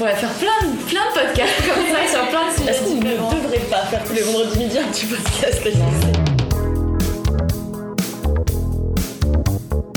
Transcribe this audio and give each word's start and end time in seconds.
pourrait 0.00 0.16
faire 0.16 0.30
plein 0.30 0.66
de, 0.66 0.76
plein 0.88 1.00
de 1.00 1.12
podcasts 1.12 1.60
comme 1.66 1.84
ça 1.92 2.10
sur 2.10 2.26
plein 2.28 2.48
de 2.50 2.56
sujets 2.58 2.70
Est-ce 2.70 2.80
qu'on 2.88 2.94
ne 2.94 3.42
devrait 3.42 3.58
pas 3.70 3.84
faire 3.90 4.02
tous 4.02 4.14
les 4.14 4.22
vendredis 4.22 4.58
midi 4.58 4.78
un 4.78 4.84
petit 4.90 5.04
podcast 5.04 5.60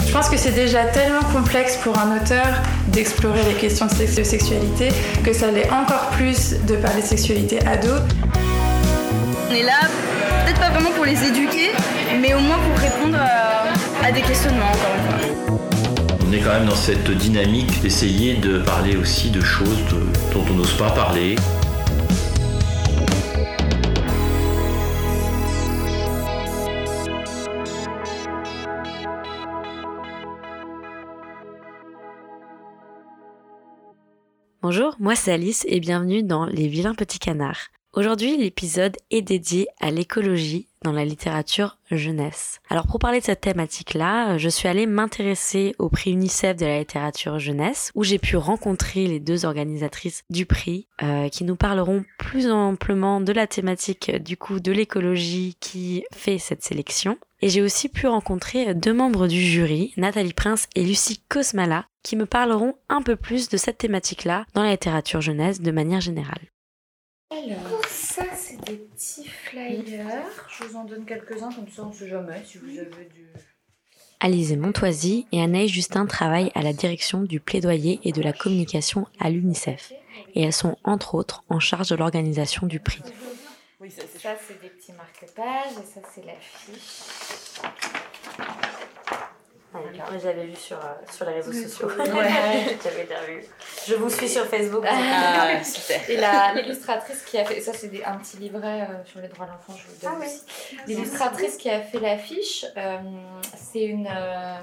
Je 0.06 0.12
pense 0.12 0.28
que 0.30 0.36
c'est 0.36 0.52
déjà 0.52 0.84
tellement 0.88 1.24
complexe 1.34 1.78
pour 1.78 1.98
un 1.98 2.18
auteur 2.18 2.46
d'explorer 2.90 3.44
les 3.48 3.54
questions 3.54 3.86
de 3.86 3.94
sex- 3.94 4.16
de 4.16 4.24
sexualité 4.24 4.90
que 5.24 5.32
ça 5.32 5.50
l'est 5.52 5.70
encore 5.72 6.10
plus 6.18 6.56
de 6.68 6.76
parler 6.76 7.02
de 7.02 7.08
sexualité 7.08 7.60
ado. 7.66 7.88
On 9.50 9.54
est 9.54 9.64
là, 9.64 9.80
peut-être 10.46 10.60
pas 10.60 10.70
vraiment 10.72 10.92
pour 10.92 11.06
les 11.06 11.24
éduquer, 11.24 11.72
mais 12.20 12.34
au 12.34 12.40
moins 12.40 12.58
pour 12.58 12.78
répondre 12.78 13.18
à, 13.18 14.06
à 14.06 14.12
des 14.12 14.22
questionnements, 14.22 14.66
encore 14.66 14.92
une 14.98 15.28
fois. 15.28 15.33
On 16.34 16.36
est 16.36 16.42
quand 16.42 16.54
même 16.54 16.66
dans 16.66 16.74
cette 16.74 17.12
dynamique 17.12 17.80
d'essayer 17.84 18.34
de 18.38 18.58
parler 18.58 18.98
aussi 18.98 19.30
de 19.30 19.40
choses 19.40 19.78
dont 20.34 20.44
on 20.50 20.56
n'ose 20.56 20.76
pas 20.78 20.90
parler. 20.90 21.36
Bonjour, 34.64 34.96
moi 34.98 35.16
c'est 35.16 35.34
Alice 35.34 35.66
et 35.68 35.80
bienvenue 35.80 36.24
dans 36.24 36.48
Les 36.48 36.68
vilains 36.68 36.96
petits 36.96 37.20
canards. 37.20 37.68
Aujourd'hui, 37.96 38.38
l'épisode 38.38 38.98
est 39.12 39.22
dédié 39.22 39.68
à 39.80 39.92
l'écologie 39.92 40.68
dans 40.82 40.92
la 40.92 41.06
littérature 41.06 41.78
jeunesse. 41.92 42.60
Alors 42.68 42.88
pour 42.88 42.98
parler 42.98 43.20
de 43.20 43.26
cette 43.26 43.42
thématique-là, 43.42 44.40
je 44.40 44.50
suis 44.50 44.68
allée 44.68 44.88
m'intéresser 44.88 45.76
au 45.78 45.90
prix 45.90 46.10
UNICEF 46.10 46.58
de 46.58 46.66
la 46.66 46.80
littérature 46.80 47.38
jeunesse, 47.38 47.92
où 47.94 48.04
j'ai 48.04 48.18
pu 48.18 48.36
rencontrer 48.36 49.06
les 49.06 49.20
deux 49.20 49.46
organisatrices 49.46 50.24
du 50.32 50.48
prix, 50.48 50.88
euh, 51.04 51.30
qui 51.30 51.44
nous 51.44 51.56
parleront 51.56 52.04
plus 52.18 52.50
amplement 52.50 53.22
de 53.22 53.32
la 53.32 53.46
thématique 53.46 54.12
du 54.24 54.38
coup 54.38 54.60
de 54.60 54.72
l'écologie 54.72 55.56
qui 55.60 56.04
fait 56.12 56.40
cette 56.40 56.64
sélection. 56.64 57.20
Et 57.44 57.50
j'ai 57.50 57.62
aussi 57.62 57.90
pu 57.90 58.08
rencontrer 58.08 58.74
deux 58.74 58.94
membres 58.94 59.28
du 59.28 59.40
jury, 59.40 59.94
Nathalie 59.98 60.34
Prince 60.34 60.68
et 60.74 60.84
Lucie 60.84 61.22
Kosmala, 61.30 61.86
qui 62.02 62.16
me 62.16 62.26
parleront 62.26 62.74
un 62.90 63.04
peu 63.04 63.16
plus 63.16 63.50
de 63.50 63.58
cette 63.58 63.78
thématique-là 63.78 64.48
dans 64.56 64.64
la 64.64 64.72
littérature 64.72 65.22
jeunesse 65.22 65.62
de 65.62 65.72
manière 65.72 66.02
générale. 66.02 66.42
Alors, 67.34 67.86
ça, 67.90 68.26
c'est 68.36 68.64
des 68.66 68.78
petits 68.78 69.28
flyers. 69.28 70.48
Je 70.50 70.66
vous 70.66 70.76
en 70.76 70.84
donne 70.84 71.04
quelques-uns, 71.04 71.52
comme 71.52 71.68
ça, 71.68 71.84
on 71.84 71.92
sait 71.92 72.08
jamais 72.08 72.44
si 72.46 72.60
vous 72.60 72.78
avez 72.78 73.06
du. 73.06 73.28
Alizé 74.20 74.56
Montoisy 74.56 75.26
et 75.32 75.42
Anaïs 75.42 75.72
Justin 75.72 76.06
travaillent 76.06 76.52
à 76.54 76.62
la 76.62 76.74
direction 76.74 77.24
du 77.24 77.40
plaidoyer 77.40 78.00
et 78.04 78.12
de 78.12 78.22
la 78.22 78.34
communication 78.34 79.08
à 79.20 79.32
l'UNICEF. 79.32 79.94
Et 80.36 80.44
elles 80.44 80.54
sont 80.54 80.78
entre 80.84 81.16
autres 81.16 81.44
en 81.50 81.60
charge 81.60 81.90
de 81.90 81.96
l'organisation 81.96 82.68
du 82.68 82.80
prix. 82.80 83.02
Oui, 83.80 83.90
ça 83.90 84.04
c'est 84.10 84.20
Ça, 84.20 84.36
c'est 84.48 84.62
des 84.62 84.70
petits 84.70 84.94
marque-pages, 84.94 85.74
et 85.74 85.86
ça, 85.86 86.02
c'est 86.14 86.26
l'affiche. 86.26 88.13
J'avais 90.22 90.46
vu 90.46 90.56
sur, 90.56 90.78
sur 91.12 91.26
les 91.26 91.34
réseaux 91.34 91.52
sociaux. 91.54 91.88
Ouais. 91.98 92.78
J'avais 92.84 93.04
déjà 93.04 93.22
vu. 93.28 93.44
Je 93.88 93.96
vous 93.96 94.10
suis 94.10 94.30
sur 94.30 94.46
Facebook. 94.46 94.86
Ah, 94.88 95.64
super. 95.64 96.10
Et 96.10 96.18
la- 96.18 96.54
l'illustratrice 96.54 97.22
qui 97.24 97.38
a 97.38 97.46
fait. 97.46 97.60
Ça, 97.62 97.74
c'est 97.74 97.90
un 98.06 98.18
petit 98.18 98.38
livret 98.38 98.82
euh, 98.82 99.04
sur 99.06 99.20
les 99.20 99.28
droits 99.28 99.46
de 99.46 99.52
l'enfant, 99.52 99.74
je 99.76 99.88
vous 99.88 99.94
le 100.02 100.20
donne 100.20 100.28
aussi. 100.28 100.44
L'illustratrice 100.88 101.58
qui 101.58 101.70
a 101.70 101.82
fait 101.82 102.00
l'affiche, 102.00 102.66
euh, 102.78 102.98
c'est 103.56 103.84
une, 103.84 104.08
euh, 104.08 104.56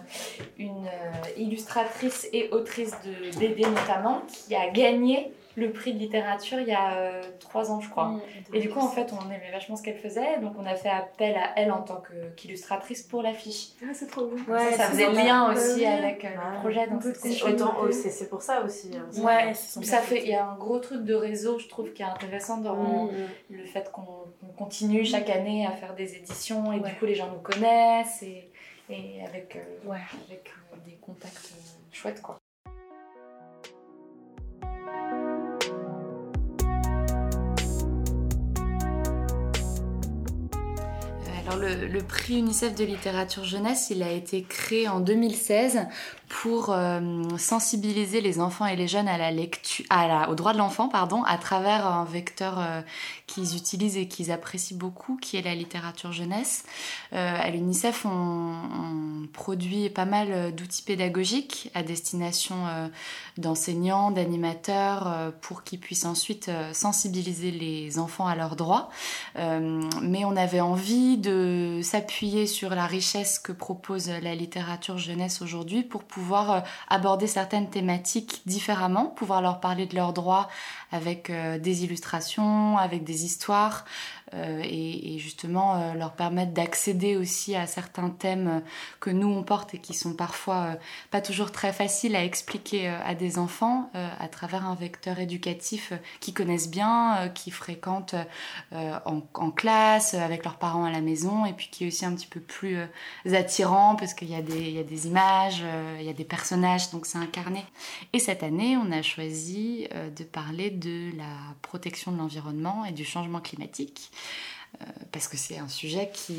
une 0.59 0.87
euh, 0.87 1.29
illustratrice 1.37 2.29
et 2.33 2.49
autrice 2.51 2.93
de 3.05 3.39
BD 3.39 3.63
notamment, 3.67 4.23
qui 4.29 4.55
a 4.55 4.69
gagné 4.71 5.33
le 5.57 5.73
prix 5.73 5.93
de 5.93 5.99
littérature 5.99 6.61
il 6.61 6.69
y 6.69 6.73
a 6.73 6.95
euh, 6.95 7.23
trois 7.41 7.71
ans, 7.73 7.81
je 7.81 7.89
crois. 7.91 8.21
Et 8.55 8.61
du 8.61 8.71
coup, 8.71 8.79
en 8.79 8.89
fait, 8.89 9.11
on 9.13 9.27
aimait 9.31 9.51
vachement 9.51 9.75
ce 9.77 9.83
qu'elle 9.83 9.99
faisait, 9.99 10.39
donc 10.41 10.53
on 10.59 10.65
a 10.65 10.75
fait 10.77 10.89
appel 10.89 11.35
à 11.37 11.53
elle 11.57 11.73
en 11.73 11.83
tant 11.83 11.97
que- 11.97 12.31
qu'illustratrice 12.37 13.03
pour 13.03 13.23
l'affiche. 13.23 13.71
Ah, 13.83 13.87
c'est 13.93 14.07
trop 14.07 14.27
bien. 14.27 14.59
ça, 14.71 14.77
ça 14.77 14.85
faisait 14.85 15.07
le 15.09 15.15
lien 15.15 15.53
aussi 15.53 15.85
avec 15.85 16.25
euh, 16.25 16.29
le 16.29 16.61
projet, 16.61 16.87
donc 16.87 17.03
c'est 17.03 18.29
pour 18.31 18.43
ça 18.43 18.63
aussi. 18.63 18.91
hein. 18.97 19.07
Ouais, 19.23 19.55
ça 19.55 19.99
fait, 19.99 20.23
il 20.23 20.29
y 20.31 20.35
a 20.35 20.47
un 20.47 20.57
gros 20.57 20.79
truc 20.79 21.05
de 21.05 21.15
réseau, 21.15 21.59
je 21.59 21.69
trouve, 21.69 21.93
qui 21.93 22.03
est 22.03 22.07
intéressant 22.07 22.59
dans 22.59 23.11
le 23.51 23.65
fait 23.67 23.91
qu'on 23.93 24.07
continue 24.57 25.05
chaque 25.05 25.31
année 25.31 25.67
à 25.67 25.73
faire 25.73 25.95
des 25.95 26.15
éditions 26.17 26.73
et 26.73 26.79
Ouais. 26.81 26.89
du 26.91 26.95
coup 26.97 27.07
les 27.07 27.15
gens 27.15 27.29
nous 27.31 27.41
connaissent 27.41 28.23
et, 28.23 28.51
et 28.89 29.23
avec, 29.27 29.57
euh, 29.57 29.89
Ouais. 29.89 29.99
avec 30.27 30.49
euh, 30.73 30.77
des 30.87 30.97
contacts 31.01 31.53
chouettes 31.93 32.23
quoi. 32.23 32.40
Alors 41.51 41.65
le, 41.65 41.99
prix 41.99 42.39
UNICEF 42.39 42.77
de 42.77 42.85
littérature 42.85 43.43
jeunesse, 43.43 43.89
il 43.91 44.05
a 44.05 44.13
été 44.13 44.45
créé 44.45 44.87
en 44.87 45.01
2016 45.01 45.81
pour 46.31 46.71
euh, 46.71 47.23
sensibiliser 47.39 48.21
les 48.21 48.39
enfants 48.39 48.65
et 48.65 48.77
les 48.77 48.87
jeunes 48.87 49.09
à 49.09 49.19
la 49.19 49.33
lecture, 49.33 49.85
au 50.29 50.35
droit 50.37 50.53
de 50.53 50.59
l'enfant, 50.59 50.89
pardon, 50.89 51.25
à 51.25 51.37
travers 51.37 51.89
un 51.89 52.05
vecteur 52.05 52.55
euh, 52.59 52.83
qu'ils 53.27 53.57
utilisent 53.57 53.97
et 53.97 54.07
qu'ils 54.07 54.31
apprécient 54.31 54.77
beaucoup, 54.77 55.17
qui 55.17 55.37
est 55.37 55.43
la 55.43 55.57
littérature 55.57 56.13
jeunesse. 56.13 56.65
Euh, 57.13 57.37
à 57.37 57.51
l'UNICEF, 57.51 58.07
on, 58.07 58.09
on 58.11 59.27
produit 59.33 59.91
pas 59.91 60.05
mal 60.05 60.55
d'outils 60.55 60.83
pédagogiques 60.83 61.69
à 61.75 61.83
destination 61.83 62.57
d'enseignants, 63.37 64.13
d'animateurs, 64.13 65.33
pour 65.41 65.65
qu'ils 65.65 65.81
puissent 65.81 66.05
ensuite 66.05 66.51
sensibiliser 66.73 67.51
les 67.51 67.99
enfants 67.99 68.27
à 68.27 68.37
leurs 68.37 68.55
droits. 68.55 68.91
Mais 69.37 70.25
on 70.25 70.37
avait 70.37 70.61
envie 70.61 71.19
de 71.19 71.81
s'appuyer 71.83 72.47
sur 72.47 72.71
la 72.71 72.87
richesse 72.87 73.39
que 73.39 73.53
propose 73.53 74.09
la 74.09 74.35
littérature 74.35 74.99
jeunesse 74.99 75.43
aujourd'hui 75.43 75.83
pour 75.83 76.05
pouvoir 76.05 76.20
euh, 76.51 76.61
aborder 76.89 77.27
certaines 77.27 77.69
thématiques 77.71 78.43
différemment, 78.47 79.07
pouvoir 79.07 79.43
leur 79.43 79.61
parler 79.61 79.87
de 79.87 79.95
leurs 79.95 80.13
droits 80.13 80.49
avec 80.93 81.31
euh, 81.31 81.59
des 81.59 81.85
illustrations, 81.85 82.79
avec 82.79 83.05
des 83.05 83.25
histoires 83.25 83.85
euh, 84.35 84.63
et, 84.65 85.19
justement 85.19 85.75
euh, 85.75 85.95
leur 85.95 86.13
permettre 86.13 86.53
d'accéder 86.53 87.17
aussi 87.17 87.57
à 87.57 87.67
certains 87.67 88.11
thèmes 88.11 88.49
euh, 88.49 88.61
que 89.01 89.11
nous 89.11 89.27
on 89.27 89.43
porte 89.43 89.75
et 89.75 89.79
qui 89.79 89.93
sont 89.93 90.15
parfois 90.15 90.77
pas 91.11 91.21
toujours 91.21 91.51
très 91.51 91.73
faciles 91.73 92.15
à 92.15 92.25
expliquer 92.25 92.89
à 92.89 93.15
des 93.15 93.39
enfants 93.39 93.91
à 93.95 94.29
travers 94.29 94.67
un 94.67 94.75
vecteur 94.75 95.19
éducatif 95.19 95.93
qu'ils 96.21 96.35
connaissent 96.35 96.71
bien, 96.71 97.17
euh, 97.17 97.29
qui 97.29 97.51
fréquentent 97.51 98.15
en, 98.73 99.51
classe, 99.51 100.15
avec 100.15 100.45
leurs 100.45 100.57
parents 100.59 100.85
à 100.85 100.91
la 100.91 101.01
maison, 101.01 101.45
et 101.45 101.53
puis 101.53 101.69
qui 101.71 101.85
est 101.85 101.87
aussi 101.89 102.05
un 102.05 102.15
petit 102.15 102.27
peu 102.27 102.41
plus 102.41 102.79
attirant 103.33 103.97
parce 103.97 104.15
qu'il 104.15 104.29
y, 104.29 104.33
y 104.33 104.79
a 104.79 104.83
des 104.83 105.07
images, 105.07 105.63
il 105.99 106.05
y 106.05 106.09
a 106.09 106.13
des 106.13 106.25
personnages, 106.25 106.91
donc 106.91 107.07
c'est 107.07 107.19
incarné. 107.19 107.65
Et 108.13 108.19
cette 108.19 108.43
année, 108.43 108.77
on 108.77 108.91
a 108.93 109.03
choisi 109.03 109.89
de 110.17 110.25
parler 110.25 110.71
de 110.71 111.17
la 111.17 111.55
protection 111.63 112.13
de 112.13 112.19
l'environnement 112.19 112.85
et 112.85 112.93
du 112.93 113.05
changement 113.05 113.41
climatique. 113.41 114.11
Euh, 114.81 114.85
Parce 115.13 115.27
que 115.27 115.37
c'est 115.37 115.59
un 115.59 115.69
sujet 115.69 116.11
qui, 116.13 116.37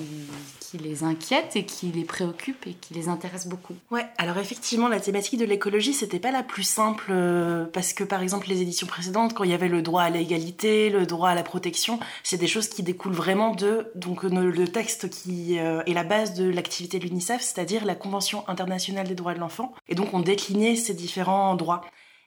les 0.80 1.04
inquiète 1.04 1.56
et 1.56 1.66
qui 1.66 1.88
les 1.88 2.06
préoccupe 2.06 2.66
et 2.66 2.74
qui 2.74 2.94
les 2.94 3.10
intéresse 3.10 3.48
beaucoup. 3.48 3.76
Ouais, 3.92 4.06
alors 4.18 4.38
effectivement, 4.38 4.88
la 4.88 5.02
thématique 5.02 5.38
de 5.38 5.46
l'écologie, 5.46 5.94
c'était 5.94 6.20
pas 6.20 6.32
la 6.32 6.44
plus 6.44 6.64
simple 6.64 7.08
euh, 7.10 7.66
parce 7.66 7.92
que 7.92 8.06
par 8.06 8.22
exemple, 8.22 8.48
les 8.48 8.62
éditions 8.62 8.88
précédentes, 8.88 9.34
quand 9.34 9.44
il 9.44 9.52
y 9.52 9.54
avait 9.54 9.68
le 9.68 9.82
droit 9.82 10.04
à 10.04 10.10
l'égalité, 10.10 10.90
le 10.90 11.06
droit 11.06 11.30
à 11.30 11.36
la 11.36 11.44
protection, 11.44 12.00
c'est 12.24 12.38
des 12.38 12.48
choses 12.48 12.70
qui 12.70 12.84
découlent 12.84 13.14
vraiment 13.14 13.54
de 13.54 13.92
donc 13.96 14.24
le 14.24 14.50
le 14.50 14.68
texte 14.68 15.10
qui 15.10 15.60
euh, 15.60 15.84
est 15.86 15.94
la 15.94 16.04
base 16.04 16.34
de 16.34 16.50
l'activité 16.50 17.00
de 17.00 17.06
l'UNICEF, 17.06 17.42
c'est-à-dire 17.42 17.84
la 17.86 17.96
Convention 17.96 18.48
internationale 18.48 19.08
des 19.08 19.16
droits 19.16 19.34
de 19.34 19.40
l'enfant. 19.40 19.74
Et 19.90 19.96
donc, 19.96 20.14
on 20.14 20.20
déclinait 20.22 20.76
ces 20.76 20.94
différents 20.94 21.56
droits. 21.56 21.82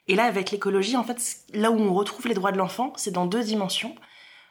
Et 0.07 0.15
là, 0.15 0.25
avec 0.25 0.51
l'écologie, 0.51 0.95
en 0.97 1.03
fait, 1.03 1.17
là 1.53 1.71
où 1.71 1.79
on 1.79 1.93
retrouve 1.93 2.27
les 2.27 2.35
droits 2.35 2.51
de 2.51 2.57
l'enfant, 2.57 2.93
c'est 2.95 3.11
dans 3.11 3.25
deux 3.25 3.43
dimensions. 3.43 3.95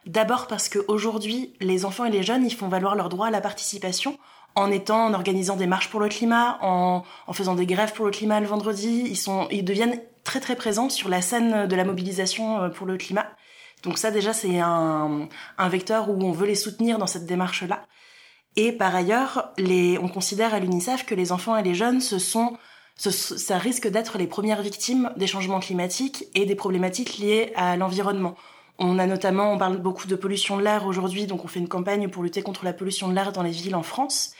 D'abord 0.06 0.46
parce 0.46 0.68
qu'aujourd'hui, 0.68 1.54
les 1.60 1.84
enfants 1.84 2.04
et 2.04 2.10
les 2.10 2.22
jeunes, 2.22 2.44
ils 2.44 2.54
font 2.54 2.68
valoir 2.68 2.94
leur 2.94 3.08
droit 3.08 3.28
à 3.28 3.30
la 3.30 3.40
participation 3.40 4.18
en 4.54 4.70
étant, 4.70 5.06
en 5.06 5.14
organisant 5.14 5.56
des 5.56 5.66
marches 5.66 5.88
pour 5.90 6.00
le 6.00 6.08
climat, 6.08 6.58
en, 6.62 7.02
en 7.26 7.32
faisant 7.32 7.54
des 7.54 7.66
grèves 7.66 7.92
pour 7.94 8.04
le 8.04 8.10
climat 8.10 8.38
le 8.40 8.46
vendredi. 8.46 9.04
Ils, 9.06 9.16
sont, 9.16 9.48
ils 9.50 9.64
deviennent 9.64 10.00
très 10.22 10.40
très 10.40 10.56
présents 10.56 10.90
sur 10.90 11.08
la 11.08 11.22
scène 11.22 11.66
de 11.66 11.76
la 11.76 11.84
mobilisation 11.84 12.62
euh, 12.62 12.68
pour 12.68 12.86
le 12.86 12.96
climat. 12.96 13.26
Donc 13.82 13.98
ça 13.98 14.10
déjà, 14.10 14.32
c'est 14.32 14.60
un, 14.60 15.28
un 15.58 15.68
vecteur 15.68 16.08
où 16.10 16.22
on 16.22 16.32
veut 16.32 16.46
les 16.46 16.54
soutenir 16.54 16.98
dans 16.98 17.06
cette 17.06 17.26
démarche-là. 17.26 17.86
Et 18.56 18.72
par 18.72 18.94
ailleurs, 18.94 19.52
les, 19.58 19.98
on 19.98 20.08
considère 20.08 20.54
à 20.54 20.60
l'UNICEF 20.60 21.04
que 21.04 21.14
les 21.14 21.32
enfants 21.32 21.56
et 21.56 21.62
les 21.62 21.74
jeunes, 21.74 22.00
ce 22.00 22.18
sont, 22.18 22.56
ce- 22.96 23.10
ça 23.10 23.58
risque 23.58 23.88
d'être 23.88 24.16
les 24.16 24.28
premières 24.28 24.62
victimes 24.62 25.10
des 25.16 25.26
changements 25.26 25.60
climatiques 25.60 26.26
et 26.34 26.46
des 26.46 26.54
problématiques 26.54 27.18
liées 27.18 27.52
à 27.56 27.76
l'environnement. 27.76 28.36
On 28.78 28.98
a 28.98 29.06
notamment, 29.06 29.52
on 29.52 29.58
parle 29.58 29.76
beaucoup 29.76 30.06
de 30.06 30.16
pollution 30.16 30.56
de 30.56 30.62
l'air 30.62 30.86
aujourd'hui, 30.86 31.26
donc 31.26 31.44
on 31.44 31.48
fait 31.48 31.60
une 31.60 31.68
campagne 31.68 32.08
pour 32.08 32.22
lutter 32.22 32.42
contre 32.42 32.64
la 32.64 32.72
pollution 32.72 33.08
de 33.08 33.14
l'air 33.14 33.32
dans 33.32 33.42
les 33.42 33.50
villes 33.50 33.76
en 33.76 33.82
France, 33.82 34.34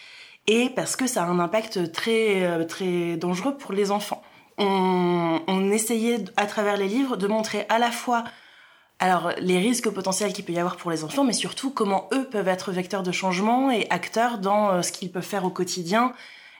et 0.47 0.71
parce 0.71 0.97
que 0.97 1.07
ça 1.07 1.23
a 1.23 1.27
un 1.27 1.39
impact 1.39 1.93
très, 1.93 2.43
euh, 2.45 2.65
très 2.65 3.17
dangereux 3.17 3.57
pour 3.57 3.73
les 3.73 3.91
enfants. 3.91 4.23
on, 4.59 5.71
essayait 5.71 6.25
à 6.37 6.47
travers 6.47 6.77
les 6.77 6.87
livres 6.87 7.17
de 7.17 7.27
montrer 7.27 7.67
à 7.69 7.81
la 7.81 7.91
fois 7.91 8.23
les 9.39 9.59
risques 9.59 9.91
potentiels 9.91 10.33
qu'il 10.33 10.45
peut 10.45 10.53
y 10.53 10.59
avoir 10.59 10.77
pour 10.77 10.91
les 10.91 11.05
enfants, 11.05 11.25
mais 11.25 11.33
surtout 11.33 11.71
comment 11.71 12.09
eux 12.13 12.25
peuvent 12.25 12.49
être 12.49 12.73
vecteurs 12.73 13.03
de 13.03 13.13
changement 13.13 13.71
et 13.71 13.87
acteurs 13.91 14.39
dans 14.39 14.71
euh, 14.71 14.83
ce 14.83 14.93
qu'ils 14.93 15.11
peuvent 15.11 15.23
faire 15.23 15.45
au 15.45 15.51
quotidien 15.51 16.13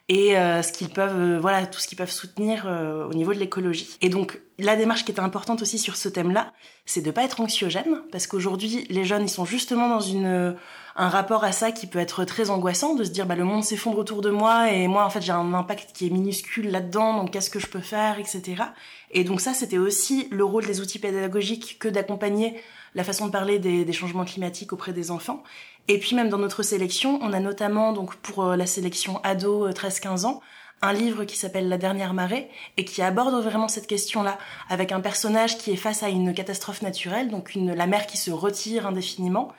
et 0.09 0.37
euh, 0.37 0.63
ce 0.63 0.73
qu'ils 0.73 0.91
peuvent, 0.91 1.19
euh, 1.19 1.39
voilà, 1.41 1.67
tout 1.67 1.81
ce 1.81 1.89
qu'ils 1.89 1.99
peuvent 1.99 2.11
soutenir 2.11 2.67
au 2.67 3.15
niveau 3.15 3.33
de 3.33 3.39
l'écologie. 3.39 3.97
Et 4.01 4.09
donc, 4.09 4.41
la 4.59 4.77
démarche 4.77 5.05
qui 5.05 5.13
était 5.13 5.21
importante 5.21 5.63
aussi 5.63 5.79
sur 5.79 5.97
ce 5.97 6.09
thème-là, 6.09 6.53
c'est 6.87 7.03
de 7.03 7.11
pas 7.11 7.25
être 7.25 7.41
anxiogène, 7.41 8.03
parce 8.13 8.27
qu'aujourd'hui, 8.27 8.87
les 8.91 9.05
jeunes, 9.05 9.23
ils 9.23 9.31
sont 9.31 9.45
justement 9.45 9.89
dans 9.89 10.01
une 10.01 10.57
un 10.97 11.09
rapport 11.09 11.43
à 11.43 11.53
ça 11.53 11.73
qui 11.73 11.87
peut 11.87 11.99
être 11.99 12.25
très 12.25 12.51
angoissant, 12.51 12.95
de 12.95 13.03
se 13.03 13.11
dire, 13.11 13.27
bah, 13.27 13.35
le 13.35 13.45
monde 13.45 13.65
s'effondre 13.65 13.99
autour 13.99 14.21
de 14.23 14.31
moi 14.31 14.71
et 14.71 14.87
moi, 14.87 15.05
en 15.05 15.11
fait, 15.11 15.23
j'ai 15.23 15.33
un 15.33 15.53
impact 15.53 15.91
qui 15.93 16.07
est 16.07 16.11
minuscule 16.11 16.71
là-dedans, 16.71 17.17
donc 17.17 17.33
qu'est-ce 17.33 17.51
que 17.51 17.59
je 17.59 17.67
peux 17.67 17.81
faire, 17.81 18.19
etc. 18.19 18.63
Et 19.11 19.25
donc 19.25 19.41
ça, 19.41 19.55
c'était 19.55 19.79
aussi 19.79 20.29
le 20.31 20.45
rôle 20.45 20.67
des 20.67 20.81
outils 20.81 21.01
pédagogiques 21.01 21.79
que 21.81 21.89
d'accompagner 21.89 22.61
la 22.95 23.03
façon 23.03 23.27
de 23.27 23.33
parler 23.33 23.59
des, 23.59 23.93
changements 23.93 24.25
climatiques 24.25 24.73
auprès 24.73 24.93
des 24.93 25.11
enfants. 25.11 25.43
Et 25.89 25.99
puis 25.99 26.17
même 26.17 26.31
dans 26.31 26.39
notre 26.39 26.63
sélection, 26.63 27.19
on 27.23 27.33
a 27.33 27.41
notamment, 27.41 27.93
donc 27.93 28.15
pour 28.17 28.45
euh, 28.45 28.57
la 28.57 28.67
sélection 28.67 29.21
ado 29.23 29.69
13-15 29.69 30.25
euh, 30.25 30.29
ans, 30.29 30.41
un 30.81 30.93
livre 30.93 31.25
qui 31.25 31.37
s'appelle 31.37 31.69
La 31.69 31.79
dernière 31.79 32.15
marée 32.15 32.49
et 32.77 32.85
qui 32.85 33.03
aborde 33.03 33.35
vraiment 33.43 33.69
cette 33.69 33.87
question-là 33.87 34.39
avec 34.69 34.93
un 34.93 35.01
personnage 35.01 35.59
qui 35.59 35.73
est 35.73 35.77
face 35.77 36.03
à 36.03 36.09
une 36.09 36.35
catastrophe 36.35 36.83
naturelle, 36.83 37.29
donc 37.29 37.55
une, 37.55 37.75
la 37.75 37.87
mer 37.87 38.07
qui 38.07 38.17
se 38.17 38.31
retire 38.31 38.87
indéfiniment 38.87 39.53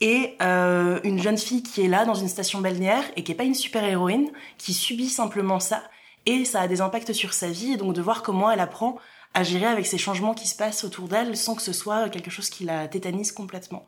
et 0.00 0.36
euh, 0.42 1.00
une 1.04 1.20
jeune 1.20 1.38
fille 1.38 1.62
qui 1.62 1.82
est 1.82 1.88
là 1.88 2.04
dans 2.04 2.14
une 2.14 2.28
station 2.28 2.60
balnéaire 2.60 3.04
et 3.16 3.24
qui 3.24 3.32
est 3.32 3.36
pas 3.36 3.44
une 3.44 3.54
super 3.54 3.84
héroïne, 3.84 4.30
qui 4.58 4.74
subit 4.74 5.08
simplement 5.08 5.60
ça 5.60 5.82
et 6.26 6.44
ça 6.44 6.60
a 6.60 6.68
des 6.68 6.80
impacts 6.80 7.12
sur 7.12 7.32
sa 7.32 7.48
vie 7.48 7.72
et 7.72 7.76
donc 7.76 7.94
de 7.94 8.02
voir 8.02 8.22
comment 8.22 8.50
elle 8.50 8.60
apprend 8.60 8.98
à 9.32 9.42
gérer 9.42 9.66
avec 9.66 9.86
ces 9.86 9.98
changements 9.98 10.34
qui 10.34 10.48
se 10.48 10.56
passent 10.56 10.84
autour 10.84 11.08
d'elle 11.08 11.36
sans 11.36 11.54
que 11.54 11.62
ce 11.62 11.72
soit 11.72 12.08
quelque 12.08 12.30
chose 12.30 12.50
qui 12.50 12.64
la 12.64 12.88
tétanise 12.88 13.32
complètement. 13.32 13.86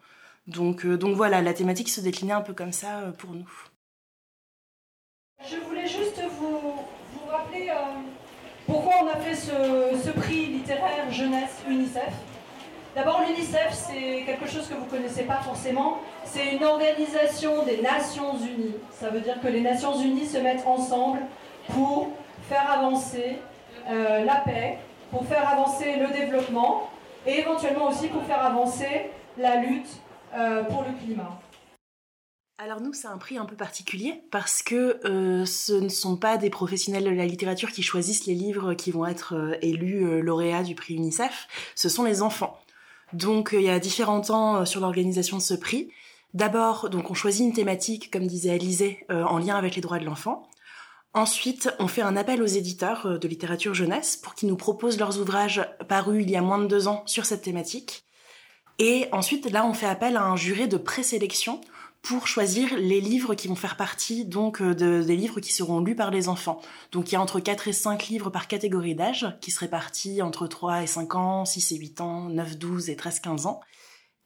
Donc, 0.49 0.87
euh, 0.87 0.97
donc 0.97 1.15
voilà, 1.15 1.43
la 1.43 1.53
thématique 1.53 1.91
se 1.91 2.01
déclinait 2.01 2.33
un 2.33 2.41
peu 2.41 2.55
comme 2.55 2.73
ça 2.73 3.01
euh, 3.01 3.13
pour 3.13 3.31
nous. 3.31 3.49
Je 5.47 5.57
voulais 5.57 5.87
juste 5.87 6.21
vous, 6.41 6.73
rappeler 7.31 7.71
pourquoi 8.67 8.95
on 9.03 9.09
a 9.09 9.17
fait 9.17 9.35
ce, 9.35 10.11
prix 10.19 10.47
littéraire 10.47 11.11
jeunesse 11.11 11.63
UNICEF. 11.69 12.13
D'abord, 12.97 13.23
l'UNICEF, 13.29 13.73
c'est 13.73 14.25
quelque 14.25 14.49
chose 14.49 14.67
que 14.67 14.75
vous 14.75 14.87
ne 14.87 14.91
connaissez 14.91 15.25
pas 15.25 15.41
forcément. 15.43 16.01
C'est 16.25 16.57
une 16.57 16.65
organisation 16.65 17.65
des 17.65 17.83
Nations 17.83 18.37
Unies. 18.39 18.75
Ça 18.91 19.11
veut 19.11 19.21
dire 19.21 19.41
que 19.41 19.49
les 19.49 19.61
Nations 19.61 19.97
Unies 20.01 20.27
se 20.27 20.39
mettent 20.39 20.67
ensemble 20.67 21.21
pour 21.69 22.09
faire 22.49 22.71
avancer 22.71 23.37
euh, 23.89 24.25
la 24.25 24.37
paix, 24.37 24.79
pour 25.11 25.27
faire 25.27 25.47
avancer 25.47 25.97
le 25.97 26.09
développement 26.09 26.89
et 27.27 27.39
éventuellement 27.41 27.89
aussi 27.89 28.09
pour 28.09 28.23
faire 28.25 28.43
avancer 28.45 29.11
la 29.37 29.57
lutte 29.57 30.01
euh, 30.35 30.63
pour 30.65 30.83
le 30.83 30.93
climat. 31.03 31.41
Alors 32.59 32.81
nous, 32.81 32.93
c'est 32.93 33.07
un 33.07 33.19
prix 33.19 33.39
un 33.39 33.45
peu 33.45 33.55
particulier 33.55 34.23
parce 34.31 34.63
que 34.63 35.01
euh, 35.05 35.45
ce 35.45 35.73
ne 35.73 35.89
sont 35.89 36.17
pas 36.17 36.37
des 36.39 36.51
professionnels 36.51 37.05
de 37.05 37.11
la 37.11 37.27
littérature 37.27 37.71
qui 37.71 37.83
choisissent 37.83 38.27
les 38.27 38.35
livres 38.35 38.75
qui 38.75 38.91
vont 38.91 39.07
être 39.07 39.57
élus 39.63 40.23
lauréats 40.23 40.65
du 40.65 40.75
prix 40.75 40.95
UNICEF, 40.95 41.47
ce 41.77 41.89
sont 41.89 42.03
les 42.03 42.21
enfants. 42.21 42.59
Donc 43.13 43.51
il 43.53 43.63
y 43.63 43.71
a 43.71 43.79
différents 43.79 44.21
temps 44.21 44.67
sur 44.67 44.81
l'organisation 44.81 45.37
de 45.37 45.43
ce 45.43 45.55
prix. 45.55 45.93
D'abord, 46.35 46.91
donc 46.91 47.11
on 47.11 47.15
choisit 47.15 47.47
une 47.47 47.55
thématique, 47.55 48.11
comme 48.11 48.27
disait 48.27 48.51
Alizé, 48.51 49.07
en 49.09 49.39
lien 49.39 49.57
avec 49.57 49.77
les 49.77 49.81
droits 49.81 50.01
de 50.01 50.05
l'enfant. 50.05 50.49
Ensuite, 51.15 51.71
on 51.79 51.89
fait 51.89 52.03
un 52.03 52.17
appel 52.17 52.43
aux 52.43 52.47
éditeurs 52.47 53.07
euh, 53.07 53.19
de 53.19 53.29
littérature 53.29 53.75
jeunesse 53.75 54.17
pour 54.17 54.35
qu'ils 54.35 54.49
nous 54.49 54.57
proposent 54.57 54.99
leurs 54.99 55.19
ouvrages 55.19 55.67
parus 55.89 56.23
il 56.23 56.31
y 56.31 56.37
a 56.37 56.43
moins 56.43 56.59
de 56.59 56.67
deux 56.67 56.87
ans 56.87 57.03
sur 57.07 57.25
cette 57.25 57.43
thématique. 57.43 58.05
Et 58.79 59.09
ensuite, 59.13 59.51
là, 59.51 59.67
on 59.67 59.75
fait 59.75 59.87
appel 59.87 60.17
à 60.17 60.25
un 60.25 60.37
jury 60.37 60.69
de 60.69 60.77
présélection 60.77 61.61
pour 62.03 62.29
choisir 62.29 62.77
les 62.77 63.01
livres 63.01 63.35
qui 63.35 63.49
vont 63.49 63.57
faire 63.57 63.77
partie 63.77 64.25
donc 64.25 64.63
euh, 64.63 64.75
des 64.75 65.17
livres 65.17 65.41
qui 65.41 65.53
seront 65.53 65.81
lus 65.81 65.97
par 65.97 66.11
les 66.11 66.29
enfants. 66.29 66.61
Donc 66.93 67.11
il 67.11 67.15
y 67.15 67.17
a 67.17 67.21
entre 67.21 67.41
4 67.41 67.69
et 67.69 67.73
5 67.73 68.07
livres 68.07 68.31
par 68.31 68.47
catégorie 68.47 68.95
d'âge 68.95 69.27
qui 69.41 69.51
seraient 69.51 69.69
partis 69.69 70.23
entre 70.23 70.47
3 70.47 70.85
et 70.85 70.87
5 70.87 71.15
ans, 71.17 71.45
6 71.45 71.73
et 71.73 71.77
8 71.77 72.01
ans, 72.01 72.29
9, 72.29 72.57
12 72.57 72.91
et 72.91 72.97
13, 72.97 73.21
15 73.21 73.47
ans. 73.47 73.61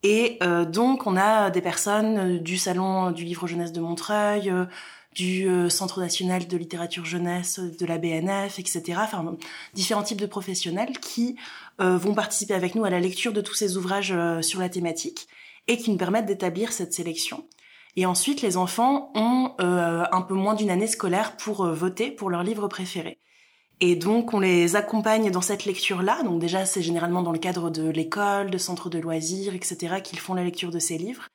Et 0.03 0.39
euh, 0.43 0.65
donc 0.65 1.07
on 1.07 1.17
a 1.17 1.51
des 1.51 1.63
personnes 1.63 2.39
du 2.39 2.59
salon 2.59 3.11
du 3.11 3.25
livre 3.25 3.47
jeunesse 3.47 3.73
de 3.73 3.81
Montreuil, 3.81 4.53
du 5.15 5.49
euh, 5.49 5.69
Centre 5.69 6.01
national 6.01 6.47
de 6.47 6.57
littérature 6.57 7.05
jeunesse, 7.05 7.59
de 7.59 7.87
la 7.87 7.99
BNF, 7.99 8.59
etc. 8.59 8.99
Enfin, 9.03 9.37
différents 9.75 10.03
types 10.03 10.21
de 10.21 10.27
professionnels 10.27 10.99
qui 11.01 11.37
euh, 11.81 11.97
vont 11.97 12.15
participer 12.15 12.55
avec 12.55 12.75
nous 12.75 12.85
à 12.85 12.91
la 12.91 13.01
lecture 13.01 13.33
de 13.33 13.41
tous 13.41 13.55
ces 13.55 13.77
ouvrages 13.77 14.13
euh, 14.13 14.43
sur 14.43 14.61
la 14.61 14.69
thématique 14.69 15.29
et 15.69 15.77
qui 15.77 15.91
nous 15.91 15.97
permettent 15.97 16.27
d'établir 16.27 16.73
cette 16.73 16.93
sélection. 16.93 17.47
Et 17.95 18.07
ensuite, 18.07 18.41
les 18.41 18.57
enfants 18.57 19.13
ont 19.15 19.53
un 19.59 20.23
peu 20.23 20.33
moins 20.33 20.55
d'une 20.55 20.71
année 20.71 20.87
scolaire 20.87 21.37
pour 21.37 21.67
voter 21.67 22.11
pour 22.11 22.31
leur 22.31 22.43
livre 22.43 22.67
préféré. 22.67 23.19
Et 23.81 23.97
donc, 23.97 24.33
on 24.33 24.41
les 24.41 24.77
accompagne 24.77 25.31
dans 25.31 25.43
cette 25.43 25.67
lecture-là. 25.67 26.23
Donc 26.23 26.41
déjà, 26.41 26.65
c'est 26.65 26.83
généralement 26.83 27.21
dans 27.21 27.33
le 27.33 27.39
cadre 27.39 27.69
de 27.69 27.91
l'école, 27.91 28.51
de 28.51 28.57
centres 28.57 28.89
de 28.89 28.99
loisirs, 28.99 29.55
etc., 29.55 29.97
qu'ils 30.03 30.21
font 30.21 30.33
la 30.33 30.43
lecture 30.43 30.71
de 30.71 30.79
ces 30.79 30.97
livres. 30.97 31.29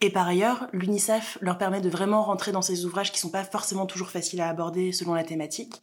Et 0.00 0.10
par 0.10 0.26
ailleurs, 0.26 0.68
l'UNICEF 0.72 1.38
leur 1.40 1.58
permet 1.58 1.80
de 1.80 1.88
vraiment 1.88 2.22
rentrer 2.22 2.52
dans 2.52 2.62
ces 2.62 2.84
ouvrages 2.84 3.12
qui 3.12 3.18
sont 3.18 3.30
pas 3.30 3.44
forcément 3.44 3.86
toujours 3.86 4.10
faciles 4.10 4.40
à 4.40 4.48
aborder 4.48 4.92
selon 4.92 5.14
la 5.14 5.24
thématique, 5.24 5.82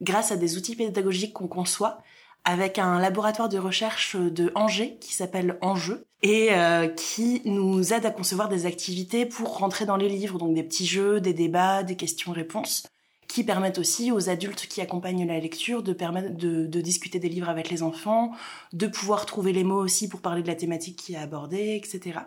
grâce 0.00 0.32
à 0.32 0.36
des 0.36 0.56
outils 0.56 0.76
pédagogiques 0.76 1.32
qu'on 1.32 1.48
conçoit 1.48 2.02
avec 2.44 2.78
un 2.78 2.98
laboratoire 2.98 3.48
de 3.48 3.58
recherche 3.58 4.16
de 4.16 4.50
Angers 4.56 4.98
qui 5.00 5.14
s'appelle 5.14 5.58
Enjeu 5.62 6.06
et 6.22 6.48
euh, 6.52 6.88
qui 6.88 7.40
nous 7.44 7.92
aide 7.92 8.04
à 8.04 8.10
concevoir 8.10 8.48
des 8.48 8.66
activités 8.66 9.26
pour 9.26 9.58
rentrer 9.58 9.86
dans 9.86 9.96
les 9.96 10.08
livres, 10.08 10.38
donc 10.38 10.54
des 10.54 10.64
petits 10.64 10.86
jeux, 10.86 11.20
des 11.20 11.34
débats, 11.34 11.84
des 11.84 11.96
questions-réponses 11.96 12.84
qui 13.32 13.44
permettent 13.44 13.78
aussi 13.78 14.12
aux 14.12 14.28
adultes 14.28 14.66
qui 14.66 14.82
accompagnent 14.82 15.26
la 15.26 15.40
lecture 15.40 15.82
de 15.82 15.94
permettre 15.94 16.36
de, 16.36 16.80
discuter 16.82 17.18
des 17.18 17.30
livres 17.30 17.48
avec 17.48 17.70
les 17.70 17.82
enfants, 17.82 18.32
de 18.74 18.86
pouvoir 18.86 19.24
trouver 19.24 19.54
les 19.54 19.64
mots 19.64 19.82
aussi 19.82 20.06
pour 20.06 20.20
parler 20.20 20.42
de 20.42 20.48
la 20.48 20.54
thématique 20.54 20.96
qui 20.96 21.14
est 21.14 21.18
abordée, 21.18 21.80
etc. 21.82 22.18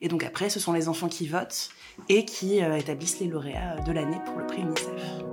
Et 0.00 0.08
donc 0.08 0.24
après, 0.24 0.50
ce 0.50 0.58
sont 0.58 0.72
les 0.72 0.88
enfants 0.88 1.08
qui 1.08 1.28
votent 1.28 1.68
et 2.08 2.24
qui 2.24 2.60
euh, 2.60 2.76
établissent 2.76 3.20
les 3.20 3.28
lauréats 3.28 3.78
de 3.86 3.92
l'année 3.92 4.18
pour 4.26 4.36
le 4.36 4.46
prix 4.46 4.62
UNICEF. 4.62 5.27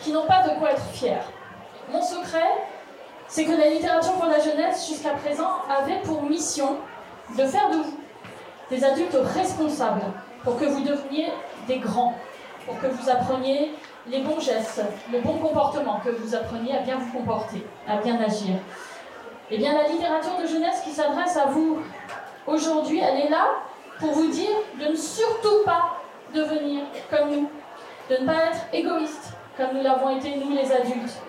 Qui 0.00 0.12
n'ont 0.12 0.26
pas 0.26 0.42
de 0.42 0.58
quoi 0.58 0.72
être 0.72 0.84
fiers. 0.92 1.22
Mon 1.90 2.02
secret, 2.02 2.66
c'est 3.28 3.44
que 3.44 3.52
la 3.52 3.68
littérature 3.68 4.12
pour 4.12 4.26
la 4.26 4.38
jeunesse, 4.38 4.88
jusqu'à 4.88 5.10
présent, 5.10 5.50
avait 5.68 6.00
pour 6.02 6.22
mission 6.22 6.76
de 7.36 7.44
faire 7.46 7.70
de 7.70 7.76
vous 7.76 7.98
des 8.70 8.82
adultes 8.82 9.16
responsables 9.34 10.02
pour 10.42 10.58
que 10.58 10.64
vous 10.64 10.80
deveniez 10.80 11.32
des 11.66 11.78
grands, 11.78 12.14
pour 12.66 12.78
que 12.80 12.86
vous 12.86 13.10
appreniez 13.10 13.72
les 14.06 14.20
bons 14.20 14.40
gestes, 14.40 14.82
le 15.12 15.20
bon 15.20 15.34
comportement, 15.34 16.00
que 16.04 16.10
vous 16.10 16.34
appreniez 16.34 16.76
à 16.76 16.80
bien 16.80 16.96
vous 16.96 17.18
comporter, 17.18 17.64
à 17.88 17.98
bien 17.98 18.20
agir. 18.20 18.56
Eh 19.50 19.58
bien, 19.58 19.74
la 19.74 19.88
littérature 19.88 20.36
de 20.42 20.46
jeunesse 20.46 20.80
qui 20.82 20.90
s'adresse 20.90 21.36
à 21.36 21.46
vous 21.46 21.78
aujourd'hui, 22.46 23.00
elle 23.00 23.26
est 23.26 23.30
là 23.30 23.46
pour 24.00 24.12
vous 24.12 24.28
dire 24.28 24.50
de 24.80 24.86
ne 24.86 24.96
surtout 24.96 25.64
pas 25.64 26.00
devenir 26.34 26.82
comme 27.10 27.30
nous, 27.30 27.50
de 28.10 28.20
ne 28.20 28.26
pas 28.26 28.46
être 28.50 28.60
égoïste, 28.72 29.32
comme 29.56 29.76
nous 29.76 29.82
l'avons 29.82 30.16
été 30.16 30.36
nous 30.36 30.54
les 30.54 30.70
adultes. 30.72 31.22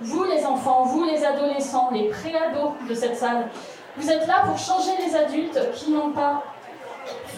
Vous 0.00 0.24
les 0.24 0.44
enfants, 0.44 0.82
vous 0.82 1.04
les 1.04 1.24
adolescents, 1.24 1.90
les 1.92 2.08
préados 2.08 2.74
de 2.88 2.94
cette 2.94 3.16
salle, 3.16 3.48
vous 3.96 4.10
êtes 4.10 4.26
là 4.26 4.42
pour 4.46 4.58
changer 4.58 4.90
les 5.04 5.14
adultes 5.14 5.60
qui 5.74 5.90
n'ont 5.90 6.10
pas 6.10 6.42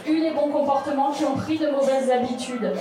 eu 0.06 0.18
les 0.18 0.30
bons 0.30 0.48
comportements, 0.50 1.10
qui 1.10 1.24
ont 1.24 1.34
pris 1.34 1.58
de 1.58 1.68
mauvaises 1.68 2.10
habitudes. 2.10 2.72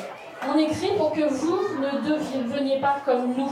On 0.48 0.58
écrit 0.58 0.96
pour 0.98 1.12
que 1.12 1.24
vous 1.24 1.58
ne 1.80 2.08
deveniez 2.08 2.80
pas 2.80 2.98
comme 3.06 3.34
nous. 3.36 3.52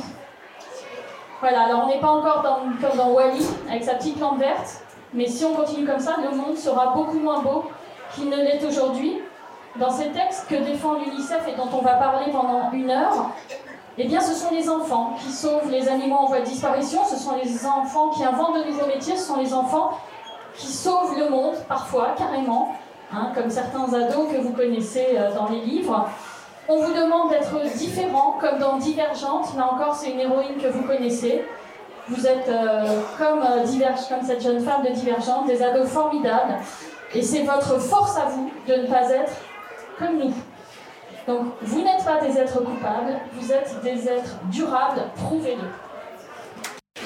Voilà, 1.39 1.63
alors 1.63 1.85
on 1.85 1.87
n'est 1.87 1.99
pas 1.99 2.09
encore 2.09 2.43
comme 2.43 2.97
dans 2.97 3.11
Wally, 3.11 3.45
avec 3.67 3.83
sa 3.83 3.95
petite 3.95 4.19
lampe 4.19 4.39
verte, 4.39 4.83
mais 5.13 5.25
si 5.25 5.43
on 5.43 5.55
continue 5.55 5.85
comme 5.85 5.99
ça, 5.99 6.17
le 6.23 6.35
monde 6.35 6.55
sera 6.55 6.93
beaucoup 6.93 7.17
moins 7.17 7.41
beau 7.41 7.65
qu'il 8.13 8.29
ne 8.29 8.37
l'est 8.37 8.63
aujourd'hui. 8.63 9.21
Dans 9.77 9.91
ces 9.91 10.09
textes 10.09 10.47
que 10.49 10.55
défend 10.55 10.95
l'UNICEF 10.95 11.47
et 11.47 11.55
dont 11.55 11.69
on 11.73 11.81
va 11.81 11.93
parler 11.93 12.31
pendant 12.31 12.71
une 12.73 12.91
heure, 12.91 13.31
eh 13.97 14.05
bien, 14.05 14.19
ce 14.19 14.33
sont 14.33 14.53
les 14.53 14.69
enfants 14.69 15.15
qui 15.19 15.31
sauvent 15.31 15.69
les 15.69 15.87
animaux 15.87 16.17
en 16.17 16.25
voie 16.25 16.39
de 16.39 16.45
disparition, 16.45 17.01
ce 17.05 17.17
sont 17.17 17.35
les 17.41 17.65
enfants 17.65 18.09
qui 18.09 18.23
inventent 18.23 18.57
de 18.57 18.63
nouveaux 18.63 18.87
métiers, 18.87 19.15
ce 19.15 19.27
sont 19.27 19.37
les 19.37 19.53
enfants 19.53 19.91
qui 20.55 20.67
sauvent 20.67 21.17
le 21.17 21.29
monde, 21.29 21.55
parfois, 21.67 22.15
carrément, 22.17 22.75
hein, 23.13 23.31
comme 23.33 23.49
certains 23.49 23.93
ados 23.93 24.31
que 24.31 24.41
vous 24.41 24.51
connaissez 24.51 25.17
euh, 25.17 25.33
dans 25.33 25.49
les 25.49 25.61
livres. 25.61 26.09
On 26.67 26.81
vous 26.81 26.93
demande 26.93 27.29
d'être 27.29 27.59
différent, 27.77 28.37
comme 28.39 28.59
dans 28.59 28.77
Divergente, 28.77 29.55
là 29.57 29.69
encore, 29.73 29.95
c'est 29.95 30.11
une 30.11 30.19
héroïne 30.19 30.57
que 30.61 30.67
vous 30.67 30.83
connaissez. 30.83 31.45
Vous 32.07 32.27
êtes 32.27 32.47
euh, 32.47 33.01
comme, 33.17 33.41
euh, 33.41 33.65
comme 34.09 34.25
cette 34.25 34.41
jeune 34.41 34.59
femme 34.59 34.83
de 34.83 34.89
Divergente, 34.89 35.47
des 35.47 35.61
ados 35.61 35.89
formidables, 35.89 36.55
et 37.13 37.21
c'est 37.21 37.43
votre 37.43 37.79
force 37.79 38.17
à 38.17 38.25
vous 38.25 38.49
de 38.67 38.73
ne 38.73 38.87
pas 38.87 39.09
être 39.09 39.33
comme 39.97 40.17
nous. 40.17 40.33
Donc, 41.27 41.53
vous 41.61 41.81
n'êtes 41.83 42.03
pas 42.03 42.19
des 42.19 42.37
êtres 42.37 42.59
coupables, 42.63 43.13
vous 43.33 43.51
êtes 43.51 43.81
des 43.83 44.07
êtres 44.07 44.35
durables, 44.45 45.03
prouvez-le. 45.15 45.63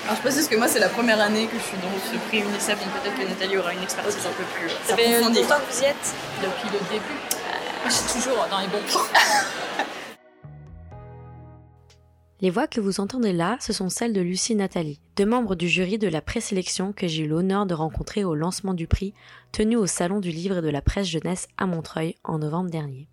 Alors 0.05 0.15
je 0.17 0.21
précise 0.21 0.47
que 0.47 0.55
moi 0.55 0.67
c'est 0.67 0.79
la 0.79 0.89
première 0.89 1.19
année 1.19 1.47
que 1.47 1.57
je 1.57 1.63
suis 1.63 1.77
dans 1.77 1.89
ce 2.11 2.15
prix 2.27 2.39
UNICEF, 2.39 2.77
donc 2.79 2.89
peut-être 3.01 3.15
que 3.17 3.27
Nathalie 3.27 3.57
aura 3.57 3.73
une 3.73 3.81
expertise 3.81 4.17
un 4.25 4.29
peu 4.37 4.43
plus 4.55 4.69
Ça 4.85 4.95
fait 4.95 5.15
approfondie. 5.15 5.41
longtemps 5.41 5.55
que 5.67 5.73
vous 5.73 5.81
y 5.81 5.85
êtes? 5.85 6.13
Depuis 6.43 6.69
le 6.71 6.79
début. 6.91 7.19
Moi 7.81 7.89
je 7.89 7.93
suis 7.93 8.19
toujours 8.21 8.45
dans 8.51 8.59
les 8.59 8.67
bons 8.67 8.83
plans. 8.87 9.01
Les 12.41 12.49
voix 12.49 12.67
que 12.67 12.81
vous 12.81 12.99
entendez 12.99 13.31
là, 13.31 13.55
ce 13.61 13.71
sont 13.71 13.87
celles 13.87 14.11
de 14.11 14.19
Lucie 14.19 14.55
Nathalie, 14.55 14.99
deux 15.15 15.25
membres 15.25 15.55
du 15.55 15.69
jury 15.69 15.97
de 15.97 16.09
la 16.09 16.21
présélection 16.21 16.91
que 16.91 17.07
j'ai 17.07 17.23
eu 17.23 17.27
l'honneur 17.27 17.65
de 17.65 17.73
rencontrer 17.73 18.25
au 18.25 18.35
lancement 18.35 18.73
du 18.73 18.87
prix 18.87 19.13
tenu 19.53 19.77
au 19.77 19.87
Salon 19.87 20.19
du 20.19 20.31
Livre 20.31 20.57
et 20.57 20.61
de 20.61 20.69
la 20.69 20.81
Presse 20.81 21.07
Jeunesse 21.07 21.47
à 21.57 21.65
Montreuil 21.65 22.15
en 22.25 22.39
novembre 22.39 22.69
dernier. 22.69 23.07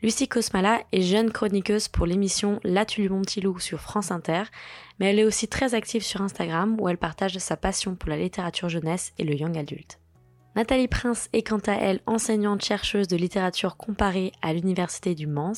Lucie 0.00 0.28
Cosmala 0.28 0.80
est 0.92 1.02
jeune 1.02 1.32
chroniqueuse 1.32 1.88
pour 1.88 2.06
l'émission 2.06 2.60
La 2.62 2.84
tu 2.84 3.08
mon 3.08 3.22
petit 3.22 3.40
loup 3.40 3.58
sur 3.58 3.80
France 3.80 4.12
Inter, 4.12 4.44
mais 5.00 5.06
elle 5.06 5.18
est 5.18 5.24
aussi 5.24 5.48
très 5.48 5.74
active 5.74 6.04
sur 6.04 6.22
Instagram 6.22 6.80
où 6.80 6.88
elle 6.88 6.98
partage 6.98 7.36
sa 7.38 7.56
passion 7.56 7.96
pour 7.96 8.10
la 8.10 8.16
littérature 8.16 8.68
jeunesse 8.68 9.12
et 9.18 9.24
le 9.24 9.34
young 9.34 9.58
adulte. 9.58 9.98
Nathalie 10.54 10.86
Prince 10.86 11.28
est 11.32 11.42
quant 11.42 11.60
à 11.66 11.72
elle 11.72 12.00
enseignante 12.06 12.64
chercheuse 12.64 13.08
de 13.08 13.16
littérature 13.16 13.76
comparée 13.76 14.30
à 14.40 14.52
l'Université 14.52 15.16
du 15.16 15.26
Mans 15.26 15.52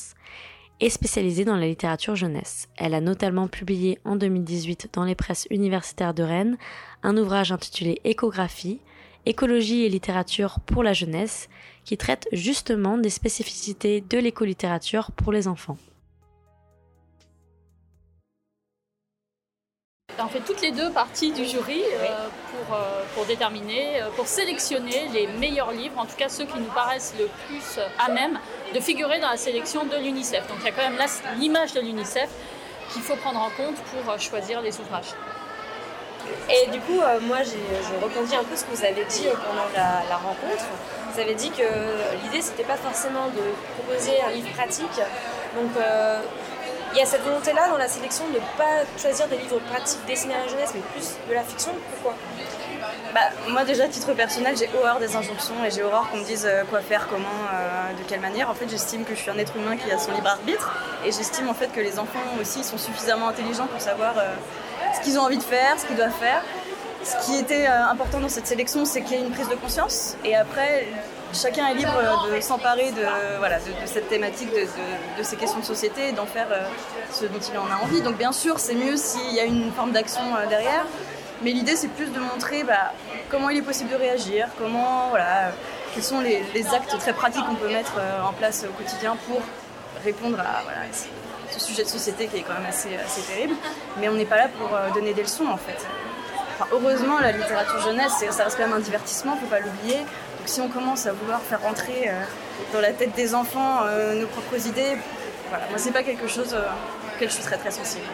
et 0.81 0.89
spécialisée 0.89 1.45
dans 1.45 1.55
la 1.55 1.67
littérature 1.67 2.15
jeunesse. 2.15 2.67
Elle 2.75 2.95
a 2.95 3.01
notamment 3.01 3.47
publié 3.47 3.99
en 4.03 4.15
2018 4.15 4.89
dans 4.93 5.05
les 5.05 5.15
presses 5.15 5.47
universitaires 5.51 6.13
de 6.13 6.23
Rennes 6.23 6.57
un 7.03 7.15
ouvrage 7.17 7.51
intitulé 7.51 8.01
Échographie, 8.03 8.79
Écologie 9.27 9.83
et 9.83 9.89
littérature 9.89 10.59
pour 10.65 10.81
la 10.81 10.93
jeunesse, 10.93 11.47
qui 11.85 11.95
traite 11.95 12.27
justement 12.31 12.97
des 12.97 13.11
spécificités 13.11 14.01
de 14.01 14.17
l'écolittérature 14.17 15.11
pour 15.11 15.31
les 15.31 15.47
enfants. 15.47 15.77
On 20.23 20.27
fait 20.27 20.41
toutes 20.41 20.61
les 20.61 20.71
deux 20.71 20.91
partie 20.91 21.31
du 21.31 21.45
jury 21.45 21.81
euh, 21.81 22.27
pour, 22.51 22.75
euh, 22.75 23.03
pour 23.15 23.25
déterminer, 23.25 24.01
euh, 24.01 24.09
pour 24.15 24.27
sélectionner 24.27 25.07
les 25.13 25.25
meilleurs 25.27 25.71
livres, 25.71 25.97
en 25.97 26.05
tout 26.05 26.15
cas 26.15 26.29
ceux 26.29 26.45
qui 26.45 26.59
nous 26.59 26.71
paraissent 26.73 27.15
le 27.17 27.27
plus 27.47 27.79
à 27.97 28.11
même 28.11 28.39
de 28.73 28.79
figurer 28.79 29.19
dans 29.19 29.29
la 29.29 29.37
sélection 29.37 29.85
de 29.85 29.97
l'UNICEF. 29.97 30.47
Donc 30.47 30.57
il 30.61 30.65
y 30.65 30.69
a 30.69 30.71
quand 30.71 30.89
même 30.89 30.99
l'image 31.37 31.73
de 31.73 31.81
l'UNICEF 31.81 32.29
qu'il 32.91 33.01
faut 33.01 33.15
prendre 33.15 33.39
en 33.39 33.49
compte 33.49 33.75
pour 33.75 34.11
euh, 34.11 34.17
choisir 34.17 34.61
les 34.61 34.79
ouvrages. 34.79 35.13
Et 36.49 36.69
du 36.69 36.79
coup, 36.79 36.99
euh, 37.01 37.19
moi 37.21 37.37
je 37.43 38.03
rebondis 38.03 38.35
un 38.35 38.43
peu 38.43 38.55
ce 38.55 38.63
que 38.65 38.75
vous 38.75 38.85
avez 38.85 39.03
dit 39.05 39.27
euh, 39.27 39.33
pendant 39.33 39.67
la, 39.73 40.03
la 40.09 40.17
rencontre. 40.17 40.65
Vous 41.13 41.19
avez 41.19 41.35
dit 41.35 41.51
que 41.51 41.63
l'idée 42.23 42.41
c'était 42.41 42.63
pas 42.63 42.77
forcément 42.77 43.27
de 43.27 43.41
proposer 43.75 44.21
un 44.21 44.31
livre 44.31 44.49
pratique. 44.53 44.97
Donc 45.55 45.71
il 46.93 46.97
y 46.97 47.01
a 47.01 47.05
cette 47.05 47.23
volonté-là 47.23 47.67
dans 47.67 47.77
la 47.77 47.89
sélection 47.89 48.25
de 48.29 48.35
ne 48.35 48.57
pas 48.57 48.85
choisir 48.97 49.27
des 49.27 49.37
livres 49.37 49.59
pratiques 49.69 50.05
destinés 50.07 50.35
à 50.35 50.45
la 50.45 50.47
jeunesse, 50.47 50.71
mais 50.73 50.81
plus 50.93 51.17
de 51.27 51.33
la 51.33 51.43
fiction. 51.43 51.73
Pourquoi? 51.91 52.15
Bah, 53.13 53.19
moi 53.49 53.63
déjà, 53.65 53.83
à 53.83 53.87
titre 53.87 54.13
personnel, 54.13 54.55
j'ai 54.57 54.69
horreur 54.77 54.99
des 54.99 55.15
injonctions 55.15 55.55
et 55.65 55.71
j'ai 55.71 55.83
horreur 55.83 56.09
qu'on 56.09 56.17
me 56.17 56.23
dise 56.23 56.45
euh, 56.45 56.63
quoi 56.69 56.79
faire, 56.81 57.07
comment, 57.09 57.27
euh, 57.53 57.93
de 58.01 58.03
quelle 58.07 58.21
manière. 58.21 58.49
En 58.49 58.53
fait, 58.53 58.69
j'estime 58.69 59.03
que 59.03 59.13
je 59.15 59.19
suis 59.19 59.29
un 59.31 59.37
être 59.37 59.55
humain 59.57 59.75
qui 59.77 59.91
a 59.91 59.97
son 59.97 60.11
libre 60.13 60.27
arbitre 60.29 60.71
et 61.05 61.11
j'estime 61.11 61.49
en 61.49 61.53
fait 61.53 61.67
que 61.73 61.79
les 61.81 61.99
enfants 61.99 62.19
aussi 62.39 62.63
sont 62.63 62.77
suffisamment 62.77 63.27
intelligents 63.27 63.67
pour 63.67 63.81
savoir 63.81 64.13
euh, 64.17 64.21
ce 64.95 65.01
qu'ils 65.01 65.19
ont 65.19 65.23
envie 65.23 65.37
de 65.37 65.43
faire, 65.43 65.77
ce 65.79 65.85
qu'ils 65.85 65.97
doivent 65.97 66.11
faire. 66.19 66.41
Ce 67.03 67.25
qui 67.25 67.35
était 67.39 67.65
important 67.65 68.19
dans 68.19 68.29
cette 68.29 68.45
sélection, 68.45 68.85
c'est 68.85 69.01
qu'il 69.01 69.17
y 69.17 69.19
ait 69.19 69.25
une 69.25 69.31
prise 69.31 69.49
de 69.49 69.55
conscience 69.55 70.15
et 70.23 70.35
après, 70.35 70.87
chacun 71.33 71.65
est 71.69 71.73
libre 71.73 71.99
de 72.31 72.39
s'emparer 72.41 72.91
de, 72.91 73.01
voilà, 73.39 73.57
de, 73.57 73.71
cette 73.87 74.07
thématique, 74.07 74.51
de, 74.51 74.67
de- 75.17 75.23
ces 75.23 75.35
questions 75.35 75.59
de 75.61 75.65
société 75.65 76.09
et 76.09 76.11
d'en 76.11 76.27
faire 76.27 76.45
ce 77.11 77.25
dont 77.25 77.39
il 77.39 77.57
en 77.57 77.65
a 77.75 77.83
envie. 77.83 78.01
Donc 78.01 78.17
bien 78.17 78.31
sûr, 78.31 78.59
c'est 78.59 78.75
mieux 78.75 78.97
s'il 78.97 79.33
y 79.33 79.39
a 79.39 79.45
une 79.45 79.71
forme 79.71 79.93
d'action 79.93 80.21
derrière. 80.47 80.85
Mais 81.43 81.51
l'idée, 81.51 81.75
c'est 81.75 81.87
plus 81.87 82.07
de 82.07 82.19
montrer 82.19 82.63
bah, 82.63 82.93
comment 83.29 83.49
il 83.49 83.57
est 83.57 83.63
possible 83.63 83.89
de 83.89 83.95
réagir, 83.95 84.47
comment, 84.59 85.09
voilà, 85.09 85.51
quels 85.93 86.03
sont 86.03 86.21
les, 86.21 86.43
actes 86.73 86.97
très 86.99 87.13
pratiques 87.13 87.45
qu'on 87.45 87.55
peut 87.55 87.71
mettre 87.71 87.95
euh, 87.97 88.21
en 88.21 88.33
place 88.33 88.65
au 88.69 88.73
quotidien 88.73 89.17
pour 89.27 89.41
répondre 90.03 90.39
à 90.39 90.61
ce, 90.91 91.59
sujet 91.59 91.83
de 91.83 91.89
société 91.89 92.27
qui 92.27 92.37
est 92.37 92.41
quand 92.41 92.53
même 92.53 92.67
assez, 92.67 92.95
assez 92.95 93.21
terrible. 93.21 93.55
Mais 93.99 94.07
on 94.07 94.13
n'est 94.13 94.25
pas 94.25 94.37
là 94.37 94.49
pour 94.49 94.75
euh, 94.75 94.89
donner 94.93 95.13
des 95.13 95.23
leçons, 95.23 95.47
en 95.47 95.57
fait. 95.57 95.85
Heureusement, 96.71 97.19
la 97.19 97.31
littérature 97.31 97.81
jeunesse, 97.81 98.23
ça 98.29 98.43
reste 98.43 98.57
quand 98.57 98.67
même 98.67 98.77
un 98.77 98.79
divertissement, 98.79 99.35
faut 99.35 99.47
pas 99.47 99.59
l'oublier. 99.59 99.97
Donc 99.97 100.47
si 100.47 100.61
on 100.61 100.69
commence 100.69 101.07
à 101.07 101.13
vouloir 101.13 101.41
faire 101.41 101.61
rentrer 101.61 102.07
euh, 102.07 102.21
dans 102.71 102.81
la 102.81 102.93
tête 102.93 103.15
des 103.15 103.33
enfants 103.33 103.81
nos 104.15 104.27
propres 104.27 104.67
idées, 104.67 104.95
voilà, 105.49 105.65
moi 105.69 105.77
c'est 105.77 105.91
pas 105.91 106.03
quelque 106.03 106.27
chose 106.27 106.55
auquel 107.15 107.29
je 107.29 107.33
suis 107.33 107.43
très 107.43 107.57
très 107.57 107.71
sensible. 107.71 108.05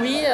Oui, 0.00 0.24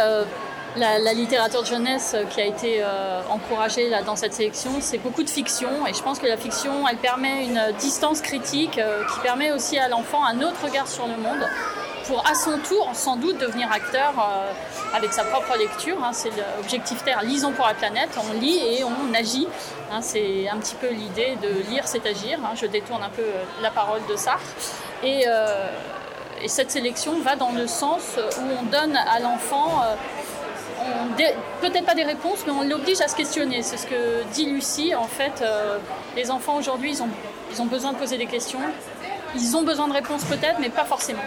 la, 0.79 1.13
littérature 1.13 1.63
de 1.63 1.67
jeunesse 1.67 2.13
euh, 2.15 2.25
qui 2.25 2.41
a 2.41 2.45
été 2.47 2.79
euh, 2.83 3.21
encouragée 3.31 3.91
dans 4.07 4.17
cette 4.17 4.33
sélection, 4.33 4.71
c'est 4.81 4.99
beaucoup 4.99 5.23
de 5.23 5.31
fiction. 5.31 5.87
Et 5.87 5.95
je 5.95 6.03
pense 6.03 6.19
que 6.19 6.27
la 6.27 6.37
fiction, 6.37 6.87
elle 6.89 6.97
permet 6.99 7.45
une 7.45 7.61
distance 7.79 8.21
critique 8.21 8.79
euh, 8.79 9.03
qui 9.13 9.21
permet 9.21 9.51
aussi 9.53 9.79
à 9.79 9.89
l'enfant 9.89 10.25
un 10.25 10.41
autre 10.41 10.65
regard 10.65 10.87
sur 10.89 11.07
le 11.07 11.17
monde 11.17 11.47
pour 12.07 12.27
à 12.27 12.35
son 12.35 12.59
tour, 12.59 12.89
sans 12.95 13.17
doute, 13.17 13.37
devenir 13.39 13.71
acteur 13.71 14.15
avec 14.95 15.13
sa 15.13 15.25
propre 15.25 15.59
lecture. 15.59 16.03
hein. 16.03 16.13
c'est 16.15 16.31
l'objectif 16.57 17.05
Terre, 17.05 17.21
lisons 17.23 17.53
pour 17.53 17.67
la 17.67 17.75
planète. 17.75 18.09
On 18.17 18.41
lit 18.41 18.57
et 18.57 18.83
on 18.83 19.13
agit. 19.15 19.47
hein. 19.93 19.99
c'est 20.01 20.49
un 20.49 20.57
petit 20.57 20.75
peu 20.77 20.89
l'idée 20.89 21.37
de 21.43 21.49
lire, 21.71 21.83
c'est 21.87 22.07
agir. 22.07 22.39
hein. 22.43 22.53
je 22.55 22.65
détourne 22.65 23.03
un 23.03 23.11
peu 23.11 23.27
la 23.61 23.71
parole 23.71 24.01
de 24.09 24.17
Sartre. 24.17 24.43
Et, 25.03 25.27
et 26.41 26.49
cette 26.49 26.71
sélection 26.71 27.21
va 27.21 27.37
dans 27.37 27.51
le 27.53 27.67
sens 27.67 28.17
où 28.17 28.43
on 28.59 28.63
donne 28.71 28.97
à 28.97 29.21
l'enfant 29.21 29.83
peut-être 31.61 31.87
pas 31.87 31.95
des 31.95 32.05
réponses, 32.05 32.45
mais 32.47 32.53
on 32.53 32.63
l'oblige 32.63 33.01
à 33.01 33.09
se 33.09 33.17
questionner. 33.17 33.63
C'est 33.63 33.77
ce 33.77 33.87
que 33.87 34.25
dit 34.33 34.47
Lucie. 34.47 34.95
En 34.95 35.05
fait, 35.05 35.43
euh, 35.43 35.79
les 36.17 36.31
enfants 36.31 36.57
aujourd'hui, 36.57 36.91
ils 36.91 37.03
ont, 37.03 37.09
ils 37.53 37.63
ont 37.63 37.67
besoin 37.67 37.93
de 37.93 37.99
poser 37.99 38.19
des 38.19 38.27
questions. 38.27 38.61
Ils 39.35 39.57
ont 39.57 39.63
besoin 39.63 39.89
de 39.89 39.93
réponses 39.93 40.25
peut-être, 40.25 40.59
mais 40.61 40.71
pas 40.71 40.85
forcément. 40.85 41.23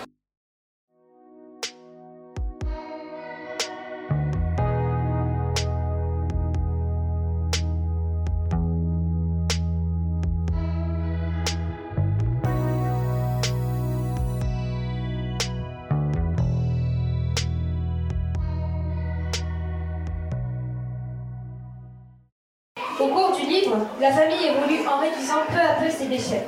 Au 23.02 23.08
cours 23.08 23.32
du 23.32 23.48
livre, 23.48 23.76
la 24.00 24.12
famille 24.12 24.46
évolue 24.46 24.88
en 24.88 25.00
réduisant 25.00 25.42
peu 25.50 25.58
à 25.58 25.82
peu 25.82 25.90
ses 25.90 26.06
déchets. 26.06 26.46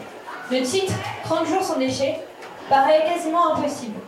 Le 0.52 0.62
titre, 0.62 0.94
30 1.24 1.48
jours 1.48 1.64
sans 1.64 1.80
déchets, 1.80 2.20
paraît 2.70 3.06
quasiment 3.12 3.56
impossible. 3.56 4.00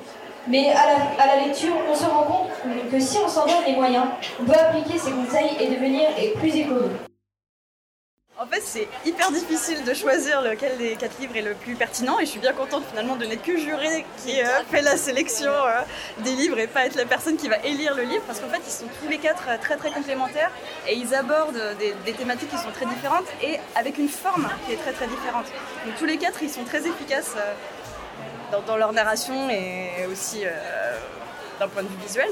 Mais 0.47 0.69
à 0.69 1.25
la, 1.25 1.47
lecture, 1.47 1.73
on 1.89 1.95
se 1.95 2.05
rend 2.05 2.21
compte 2.21 2.51
que 2.91 2.99
si 2.99 3.17
on 3.17 3.27
s'en 3.27 3.47
donne 3.47 3.65
les 3.65 3.73
moyens, 3.73 4.05
on 4.39 4.45
peut 4.45 4.53
appliquer 4.53 4.99
ces 4.99 5.09
conseils 5.09 5.57
et 5.59 5.69
devenir 5.69 6.03
plus 6.37 6.55
écolo. 6.55 6.89
En 8.37 8.45
fait, 8.47 8.61
c'est 8.61 8.89
hyper 9.05 9.31
difficile 9.31 9.85
de 9.85 9.93
choisir 9.93 10.41
lequel 10.41 10.77
des 10.77 10.97
quatre 10.97 11.17
livres 11.19 11.37
est 11.37 11.41
le 11.41 11.53
plus 11.53 11.75
pertinent 11.75 12.19
et 12.19 12.25
je 12.25 12.31
suis 12.31 12.39
bien 12.41 12.51
contente 12.51 12.83
finalement 12.89 13.15
de 13.15 13.25
n'être 13.25 13.43
que 13.43 13.57
juré 13.57 14.05
qui 14.25 14.41
euh, 14.41 14.45
fait 14.69 14.81
la 14.81 14.97
sélection 14.97 15.51
euh, 15.53 15.79
des 16.17 16.31
livres 16.31 16.59
et 16.59 16.67
pas 16.67 16.85
être 16.85 16.95
la 16.97 17.05
personne 17.05 17.37
qui 17.37 17.47
va 17.47 17.57
élire 17.59 17.95
le 17.95 18.03
livre 18.03 18.23
parce 18.27 18.41
qu'en 18.41 18.49
fait, 18.49 18.59
ils 18.67 18.71
sont 18.71 18.87
tous 19.01 19.07
les 19.07 19.19
quatre 19.19 19.45
euh, 19.47 19.57
très 19.57 19.77
très 19.77 19.89
complémentaires 19.89 20.51
et 20.85 20.95
ils 20.95 21.15
abordent 21.15 21.77
des, 21.79 21.95
des 22.05 22.11
thématiques 22.11 22.49
qui 22.49 22.57
sont 22.57 22.71
très 22.71 22.85
différentes 22.87 23.27
et 23.41 23.57
avec 23.73 23.97
une 23.97 24.09
forme 24.09 24.49
qui 24.65 24.73
est 24.73 24.77
très 24.83 24.91
très 24.91 25.07
différente. 25.07 25.45
Donc 25.85 25.95
tous 25.97 26.05
les 26.05 26.17
quatre, 26.17 26.43
ils 26.43 26.49
sont 26.49 26.65
très 26.65 26.85
efficaces 26.85 27.35
euh, 27.37 27.53
dans, 28.51 28.61
dans 28.63 28.75
leur 28.75 28.91
narration 28.91 29.49
et 29.49 30.05
aussi 30.11 30.43
d'un 31.59 31.69
point 31.69 31.83
de 31.83 31.87
vue 31.87 32.03
visuel. 32.05 32.27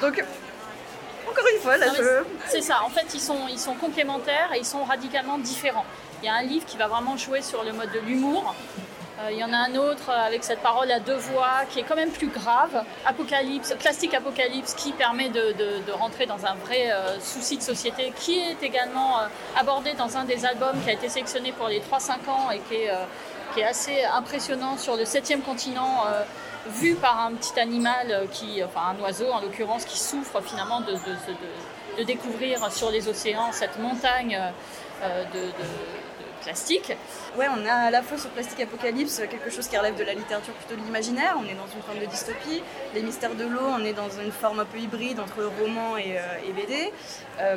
Donc, 0.00 0.22
encore 1.34 1.48
une 1.52 1.60
fois, 1.60 1.76
là, 1.76 1.86
je... 1.96 2.24
C'est 2.48 2.62
ça, 2.62 2.82
en 2.84 2.88
fait, 2.88 3.06
ils 3.12 3.20
sont, 3.20 3.48
ils 3.50 3.58
sont 3.58 3.74
complémentaires 3.74 4.50
et 4.54 4.58
ils 4.58 4.64
sont 4.64 4.84
radicalement 4.84 5.38
différents. 5.38 5.84
Il 6.22 6.26
y 6.26 6.28
a 6.28 6.34
un 6.34 6.42
livre 6.42 6.64
qui 6.64 6.76
va 6.76 6.86
vraiment 6.86 7.16
jouer 7.16 7.42
sur 7.42 7.64
le 7.64 7.72
mode 7.72 7.90
de 7.92 7.98
l'humour, 7.98 8.54
Euh, 9.20 9.30
il 9.30 9.38
y 9.38 9.44
en 9.44 9.52
a 9.52 9.56
un 9.56 9.74
autre 9.76 10.10
avec 10.10 10.42
cette 10.42 10.58
parole 10.60 10.90
à 10.90 10.98
deux 10.98 11.14
voix 11.14 11.64
qui 11.70 11.78
est 11.78 11.84
quand 11.84 11.94
même 11.94 12.10
plus 12.10 12.28
grave, 12.28 12.84
Apocalypse, 13.06 13.74
Plastique 13.78 14.12
Apocalypse, 14.12 14.74
qui 14.74 14.92
permet 14.92 15.28
de, 15.28 15.92
rentrer 15.92 16.26
dans 16.26 16.44
un 16.44 16.54
vrai 16.54 16.90
euh, 16.90 17.20
souci 17.20 17.56
de 17.56 17.62
société, 17.62 18.12
qui 18.18 18.40
est 18.40 18.62
également 18.62 19.20
euh, 19.20 19.26
abordé 19.56 19.92
dans 19.94 20.16
un 20.16 20.24
des 20.24 20.44
albums 20.44 20.76
qui 20.82 20.90
a 20.90 20.94
été 20.94 21.08
sélectionné 21.08 21.52
pour 21.52 21.68
les 21.68 21.80
3-5 21.80 22.28
ans 22.28 22.50
et 22.50 22.58
qui 22.68 22.74
est, 22.74 22.90
qui 23.54 23.60
est, 23.60 23.64
assez 23.64 24.02
impressionnant 24.04 24.76
sur 24.76 24.96
le 24.96 25.04
septième 25.04 25.42
continent, 25.42 26.04
vu 26.66 26.94
par 26.94 27.20
un 27.20 27.32
petit 27.32 27.58
animal, 27.58 28.26
qui, 28.32 28.62
enfin 28.64 28.94
un 28.96 29.02
oiseau 29.02 29.30
en 29.30 29.40
l'occurrence, 29.40 29.84
qui 29.84 29.98
souffre 29.98 30.40
finalement 30.40 30.80
de, 30.80 30.94
découvrir 32.04 32.72
sur 32.72 32.90
les 32.90 33.08
océans 33.08 33.52
cette 33.52 33.78
montagne 33.78 34.38
de 35.02 35.40
plastique. 36.44 36.92
Ouais, 37.36 37.46
on 37.48 37.66
a 37.66 37.72
à 37.72 37.90
la 37.90 38.02
fois 38.02 38.18
sur 38.18 38.30
Plastique 38.30 38.60
Apocalypse 38.60 39.22
quelque 39.30 39.50
chose 39.50 39.66
qui 39.66 39.76
relève 39.76 39.96
de 39.96 40.04
la 40.04 40.14
littérature 40.14 40.54
plutôt 40.54 40.80
de 40.80 40.84
l'imaginaire, 40.84 41.36
on 41.38 41.44
est 41.44 41.54
dans 41.54 41.66
une 41.66 41.82
forme 41.82 41.98
de 42.00 42.06
dystopie. 42.06 42.62
Les 42.94 43.02
mystères 43.02 43.34
de 43.34 43.44
l'eau, 43.44 43.66
on 43.66 43.84
est 43.84 43.92
dans 43.92 44.10
une 44.10 44.30
forme 44.30 44.60
un 44.60 44.64
peu 44.64 44.78
hybride 44.78 45.18
entre 45.20 45.42
roman 45.60 45.96
et, 45.96 46.18
euh, 46.18 46.52
BD. 46.54 46.92
Euh, 47.40 47.56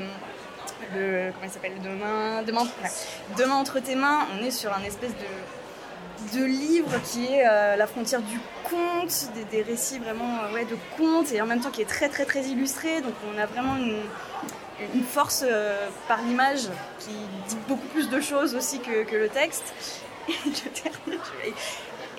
le, 0.96 1.32
comment 1.32 1.46
il 1.46 1.50
s'appelle? 1.50 1.74
Demain, 1.84 2.44
demain 3.38 3.56
entre 3.56 3.80
tes 3.80 3.96
mains, 3.96 4.28
on 4.34 4.44
est 4.44 4.52
sur 4.52 4.74
un 4.74 4.84
espèce 4.84 5.12
de, 5.12 5.26
de 6.34 6.44
livre 6.44 6.92
qui 7.04 7.26
est 7.26 7.48
euh, 7.48 7.76
la 7.76 7.88
frontière 7.88 8.22
du 8.22 8.40
conte, 8.64 9.30
des, 9.36 9.44
des 9.46 9.64
récits 9.64 10.00
vraiment 10.00 10.52
ouais, 10.54 10.66
de 10.66 10.78
conte 10.98 11.32
et 11.32 11.42
en 11.42 11.46
même 11.46 11.62
temps 11.62 11.70
qui 11.70 11.82
est 11.82 11.86
très 11.86 12.10
très 12.10 12.26
très 12.26 12.44
illustré. 12.44 13.02
Donc 13.02 13.14
on 13.34 13.40
a 13.40 13.46
vraiment 13.46 13.76
une, 13.76 13.98
une 14.94 15.04
force 15.04 15.44
euh, 15.48 15.88
par 16.08 16.22
l'image 16.22 16.70
qui 17.00 17.12
dit 17.48 17.58
beaucoup 17.68 17.88
plus 17.88 18.10
de 18.10 18.22
choses 18.22 18.56
aussi 18.56 18.80
que, 18.80 19.16
le 19.16 19.30
texte. 19.30 19.74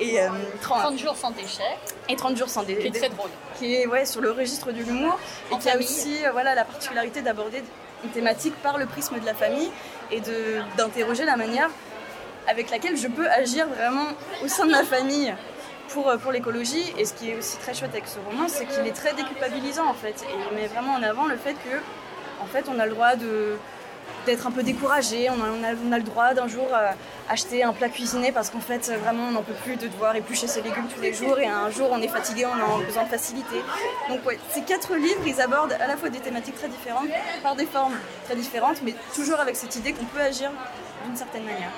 Et, 0.00 0.20
30, 0.60 0.94
euh, 0.94 0.96
jours 0.96 1.16
sans 1.16 1.32
déchets. 1.32 1.76
Et 2.08 2.14
30 2.14 2.36
jours 2.36 2.48
sans 2.48 2.62
déchets. 2.62 2.82
Qui 2.82 2.86
est 2.96 3.00
très 3.00 3.08
drôle. 3.08 3.30
Qui 3.58 3.74
est 3.74 3.86
ouais, 3.88 4.06
sur 4.06 4.20
le 4.20 4.30
registre 4.30 4.70
de 4.70 4.80
l'humour. 4.80 5.18
Et 5.52 5.58
qui 5.58 5.68
a 5.68 5.76
aussi 5.76 6.24
euh, 6.24 6.30
voilà, 6.30 6.54
la 6.54 6.64
particularité 6.64 7.20
d'aborder 7.20 7.64
une 8.04 8.10
thématique 8.10 8.54
par 8.62 8.78
le 8.78 8.86
prisme 8.86 9.18
de 9.18 9.26
la 9.26 9.34
famille 9.34 9.70
et 10.12 10.22
d'interroger 10.76 11.24
la 11.24 11.36
manière 11.36 11.68
avec 12.48 12.70
laquelle 12.70 12.96
je 12.96 13.06
peux 13.08 13.28
agir 13.28 13.68
vraiment 13.68 14.08
au 14.44 14.48
sein 14.48 14.66
de 14.66 14.72
ma 14.72 14.84
famille 14.84 15.34
pour, 15.88 16.12
pour 16.18 16.32
l'écologie. 16.32 16.92
Et 16.98 17.04
ce 17.04 17.14
qui 17.14 17.30
est 17.30 17.36
aussi 17.36 17.58
très 17.58 17.74
chouette 17.74 17.92
avec 17.92 18.08
ce 18.08 18.18
roman, 18.18 18.48
c'est 18.48 18.66
qu'il 18.66 18.86
est 18.86 18.92
très 18.92 19.12
déculpabilisant 19.14 19.86
en 19.86 19.94
fait. 19.94 20.24
Et 20.28 20.34
il 20.50 20.56
met 20.56 20.66
vraiment 20.66 20.94
en 20.94 21.02
avant 21.02 21.26
le 21.26 21.36
fait 21.36 21.54
que 21.54 21.76
en 22.40 22.46
fait, 22.46 22.66
on 22.68 22.78
a 22.78 22.86
le 22.86 22.92
droit 22.92 23.14
d'être 24.26 24.46
un 24.46 24.50
peu 24.50 24.62
découragé, 24.62 25.28
on 25.30 25.92
a, 25.92 25.98
le 25.98 26.02
droit 26.02 26.34
d'un 26.34 26.48
jour 26.48 26.66
euh, 26.72 26.90
acheter 27.28 27.62
un 27.62 27.72
plat 27.72 27.88
cuisiné 27.88 28.30
parce 28.30 28.50
qu'en 28.50 28.60
fait 28.60 28.90
vraiment 29.02 29.28
on 29.28 29.32
n'en 29.32 29.42
peut 29.42 29.54
plus 29.64 29.76
de 29.76 29.86
devoir 29.86 30.14
éplucher 30.16 30.46
ses 30.46 30.60
légumes 30.60 30.86
tous 30.94 31.00
les 31.00 31.14
jours 31.14 31.38
et 31.38 31.46
un 31.46 31.70
jour 31.70 31.88
on 31.90 32.00
est 32.00 32.08
fatigué, 32.08 32.46
on 32.46 32.52
a 32.52 32.84
besoin 32.84 33.04
de 33.04 33.08
facilité. 33.08 33.56
Donc 34.08 34.24
ouais, 34.26 34.38
ces 34.50 34.62
quatre 34.62 34.94
livres, 34.96 35.22
ils 35.26 35.40
abordent 35.40 35.76
à 35.80 35.86
la 35.86 35.96
fois 35.96 36.10
des 36.10 36.20
thématiques 36.20 36.56
très 36.56 36.68
différentes, 36.68 37.08
par 37.42 37.56
des 37.56 37.66
formes 37.66 37.96
très 38.26 38.36
différentes, 38.36 38.82
mais 38.82 38.94
toujours 39.14 39.40
avec 39.40 39.56
cette 39.56 39.74
idée 39.76 39.92
qu'on 39.92 40.06
peut 40.06 40.20
agir 40.20 40.50
d'une 41.06 41.16
certaine 41.16 41.44
manière. 41.44 41.72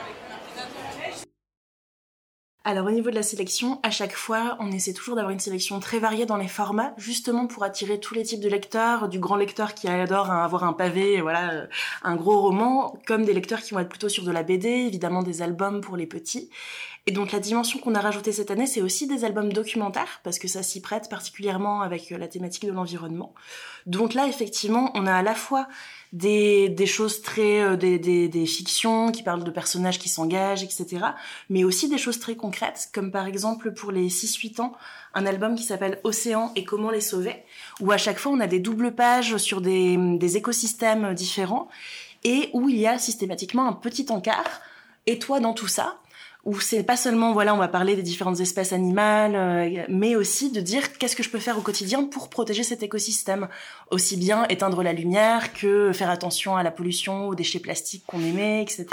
Alors 2.62 2.86
au 2.86 2.90
niveau 2.90 3.08
de 3.08 3.14
la 3.14 3.22
sélection, 3.22 3.80
à 3.82 3.90
chaque 3.90 4.14
fois, 4.14 4.58
on 4.60 4.70
essaie 4.70 4.92
toujours 4.92 5.16
d'avoir 5.16 5.32
une 5.32 5.40
sélection 5.40 5.80
très 5.80 5.98
variée 5.98 6.26
dans 6.26 6.36
les 6.36 6.46
formats, 6.46 6.92
justement 6.98 7.46
pour 7.46 7.64
attirer 7.64 7.98
tous 7.98 8.12
les 8.12 8.22
types 8.22 8.40
de 8.40 8.50
lecteurs, 8.50 9.08
du 9.08 9.18
grand 9.18 9.36
lecteur 9.36 9.74
qui 9.74 9.88
adore 9.88 10.30
avoir 10.30 10.64
un 10.64 10.74
pavé, 10.74 11.22
voilà, 11.22 11.52
euh, 11.52 11.66
un 12.02 12.16
gros 12.16 12.38
roman, 12.38 12.98
comme 13.06 13.24
des 13.24 13.32
lecteurs 13.32 13.62
qui 13.62 13.72
vont 13.72 13.80
être 13.80 13.88
plutôt 13.88 14.10
sur 14.10 14.24
de 14.24 14.30
la 14.30 14.42
BD, 14.42 14.68
évidemment 14.68 15.22
des 15.22 15.40
albums 15.40 15.80
pour 15.80 15.96
les 15.96 16.06
petits. 16.06 16.50
Et 17.06 17.12
donc 17.12 17.32
la 17.32 17.40
dimension 17.40 17.78
qu'on 17.78 17.94
a 17.94 18.00
rajoutée 18.00 18.32
cette 18.32 18.50
année, 18.50 18.66
c'est 18.66 18.82
aussi 18.82 19.06
des 19.06 19.24
albums 19.24 19.52
documentaires, 19.52 20.20
parce 20.22 20.38
que 20.38 20.48
ça 20.48 20.62
s'y 20.62 20.80
prête 20.80 21.08
particulièrement 21.08 21.80
avec 21.80 22.12
euh, 22.12 22.18
la 22.18 22.28
thématique 22.28 22.66
de 22.66 22.72
l'environnement. 22.72 23.34
Donc 23.86 24.14
là, 24.14 24.26
effectivement, 24.28 24.90
on 24.94 25.06
a 25.06 25.14
à 25.14 25.22
la 25.22 25.34
fois 25.34 25.66
des, 26.12 26.68
des 26.68 26.86
choses 26.86 27.22
très 27.22 27.60
euh, 27.60 27.76
des, 27.76 27.98
des, 27.98 28.46
fictions 28.46 29.12
qui 29.12 29.22
parlent 29.22 29.44
de 29.44 29.50
personnages 29.50 29.98
qui 29.98 30.08
s'engagent 30.08 30.64
etc 30.64 31.06
mais 31.48 31.62
aussi 31.62 31.88
des 31.88 31.98
choses 31.98 32.18
très 32.18 32.34
concrètes 32.34 32.88
comme 32.92 33.12
par 33.12 33.26
exemple 33.26 33.72
pour 33.72 33.92
les 33.92 34.08
6-8 34.08 34.60
ans 34.60 34.72
un 35.14 35.24
album 35.24 35.54
qui 35.54 35.62
s'appelle 35.62 36.00
Océan 36.02 36.50
et 36.56 36.64
comment 36.64 36.90
les 36.90 37.00
sauver 37.00 37.44
où 37.80 37.92
à 37.92 37.96
chaque 37.96 38.18
fois 38.18 38.32
on 38.32 38.40
a 38.40 38.48
des 38.48 38.58
doubles 38.58 38.92
pages 38.92 39.36
sur 39.36 39.60
des, 39.60 39.96
des 39.96 40.36
écosystèmes 40.36 41.14
différents 41.14 41.68
et 42.24 42.50
où 42.54 42.68
il 42.68 42.76
y 42.76 42.88
a 42.88 42.98
systématiquement 42.98 43.68
un 43.68 43.72
petit 43.72 44.06
encart 44.10 44.60
et 45.06 45.18
toi 45.20 45.38
dans 45.38 45.54
tout 45.54 45.68
ça 45.68 46.00
où 46.44 46.58
c'est 46.58 46.82
pas 46.82 46.96
seulement 46.96 47.32
voilà 47.32 47.54
on 47.54 47.58
va 47.58 47.68
parler 47.68 47.96
des 47.96 48.02
différentes 48.02 48.40
espèces 48.40 48.72
animales 48.72 49.34
euh, 49.34 49.84
mais 49.88 50.16
aussi 50.16 50.50
de 50.50 50.60
dire 50.60 50.96
qu'est-ce 50.96 51.14
que 51.16 51.22
je 51.22 51.30
peux 51.30 51.38
faire 51.38 51.58
au 51.58 51.60
quotidien 51.60 52.04
pour 52.04 52.30
protéger 52.30 52.62
cet 52.62 52.82
écosystème 52.82 53.48
aussi 53.90 54.16
bien 54.16 54.46
éteindre 54.48 54.82
la 54.82 54.92
lumière 54.92 55.52
que 55.52 55.92
faire 55.92 56.10
attention 56.10 56.56
à 56.56 56.62
la 56.62 56.70
pollution 56.70 57.28
aux 57.28 57.34
déchets 57.34 57.58
plastiques 57.58 58.04
qu'on 58.06 58.20
émet 58.20 58.62
etc 58.62 58.86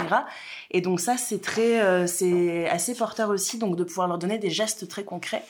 et 0.70 0.80
donc 0.80 1.00
ça 1.00 1.16
c'est 1.16 1.40
très 1.40 1.80
euh, 1.80 2.06
c'est 2.06 2.68
assez 2.68 2.94
porteur 2.94 3.30
aussi 3.30 3.58
donc 3.58 3.76
de 3.76 3.84
pouvoir 3.84 4.08
leur 4.08 4.18
donner 4.18 4.38
des 4.38 4.50
gestes 4.50 4.88
très 4.88 5.04
concrets. 5.04 5.42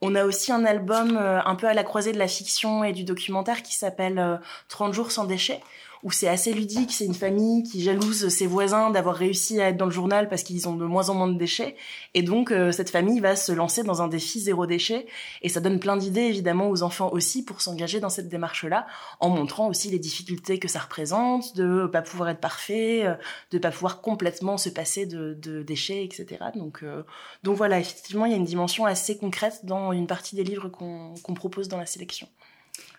On 0.00 0.14
a 0.14 0.24
aussi 0.24 0.52
un 0.52 0.64
album 0.64 1.16
euh, 1.16 1.40
un 1.44 1.56
peu 1.56 1.66
à 1.66 1.74
la 1.74 1.82
croisée 1.82 2.12
de 2.12 2.18
la 2.18 2.28
fiction 2.28 2.84
et 2.84 2.92
du 2.92 3.02
documentaire 3.02 3.64
qui 3.64 3.74
s'appelle 3.74 4.40
30 4.68 4.94
jours 4.94 5.10
sans 5.10 5.24
déchets 5.24 5.60
où 6.02 6.12
c'est 6.12 6.28
assez 6.28 6.52
ludique, 6.52 6.92
c'est 6.92 7.04
une 7.04 7.14
famille 7.14 7.62
qui 7.62 7.82
jalouse 7.82 8.28
ses 8.28 8.46
voisins 8.46 8.90
d'avoir 8.90 9.16
réussi 9.16 9.60
à 9.60 9.68
être 9.68 9.76
dans 9.76 9.86
le 9.86 9.90
journal 9.90 10.28
parce 10.28 10.42
qu'ils 10.42 10.68
ont 10.68 10.76
de 10.76 10.84
moins 10.84 11.08
en 11.08 11.14
moins 11.14 11.28
de 11.28 11.38
déchets. 11.38 11.76
Et 12.14 12.22
donc, 12.22 12.50
euh, 12.50 12.72
cette 12.72 12.90
famille 12.90 13.20
va 13.20 13.36
se 13.36 13.52
lancer 13.52 13.82
dans 13.82 14.02
un 14.02 14.08
défi 14.08 14.40
zéro 14.40 14.66
déchet. 14.66 15.06
Et 15.42 15.48
ça 15.48 15.60
donne 15.60 15.80
plein 15.80 15.96
d'idées, 15.96 16.22
évidemment, 16.22 16.70
aux 16.70 16.82
enfants 16.82 17.10
aussi 17.12 17.44
pour 17.44 17.60
s'engager 17.60 18.00
dans 18.00 18.08
cette 18.08 18.28
démarche-là, 18.28 18.86
en 19.20 19.30
montrant 19.30 19.68
aussi 19.68 19.90
les 19.90 19.98
difficultés 19.98 20.58
que 20.58 20.68
ça 20.68 20.80
représente, 20.80 21.56
de 21.56 21.86
pas 21.86 22.02
pouvoir 22.02 22.30
être 22.30 22.40
parfait, 22.40 23.06
euh, 23.06 23.14
de 23.50 23.58
pas 23.58 23.70
pouvoir 23.70 24.00
complètement 24.00 24.56
se 24.56 24.68
passer 24.68 25.06
de, 25.06 25.34
déchets, 25.62 26.04
etc. 26.04 26.26
Donc, 26.54 26.80
euh, 26.82 27.02
donc 27.42 27.56
voilà, 27.56 27.78
effectivement, 27.78 28.26
il 28.26 28.32
y 28.32 28.34
a 28.34 28.38
une 28.38 28.44
dimension 28.44 28.86
assez 28.86 29.16
concrète 29.16 29.60
dans 29.64 29.92
une 29.92 30.06
partie 30.06 30.36
des 30.36 30.44
livres 30.44 30.68
qu'on 30.68 31.34
propose 31.34 31.68
dans 31.68 31.78
la 31.78 31.86
sélection. 31.86 32.28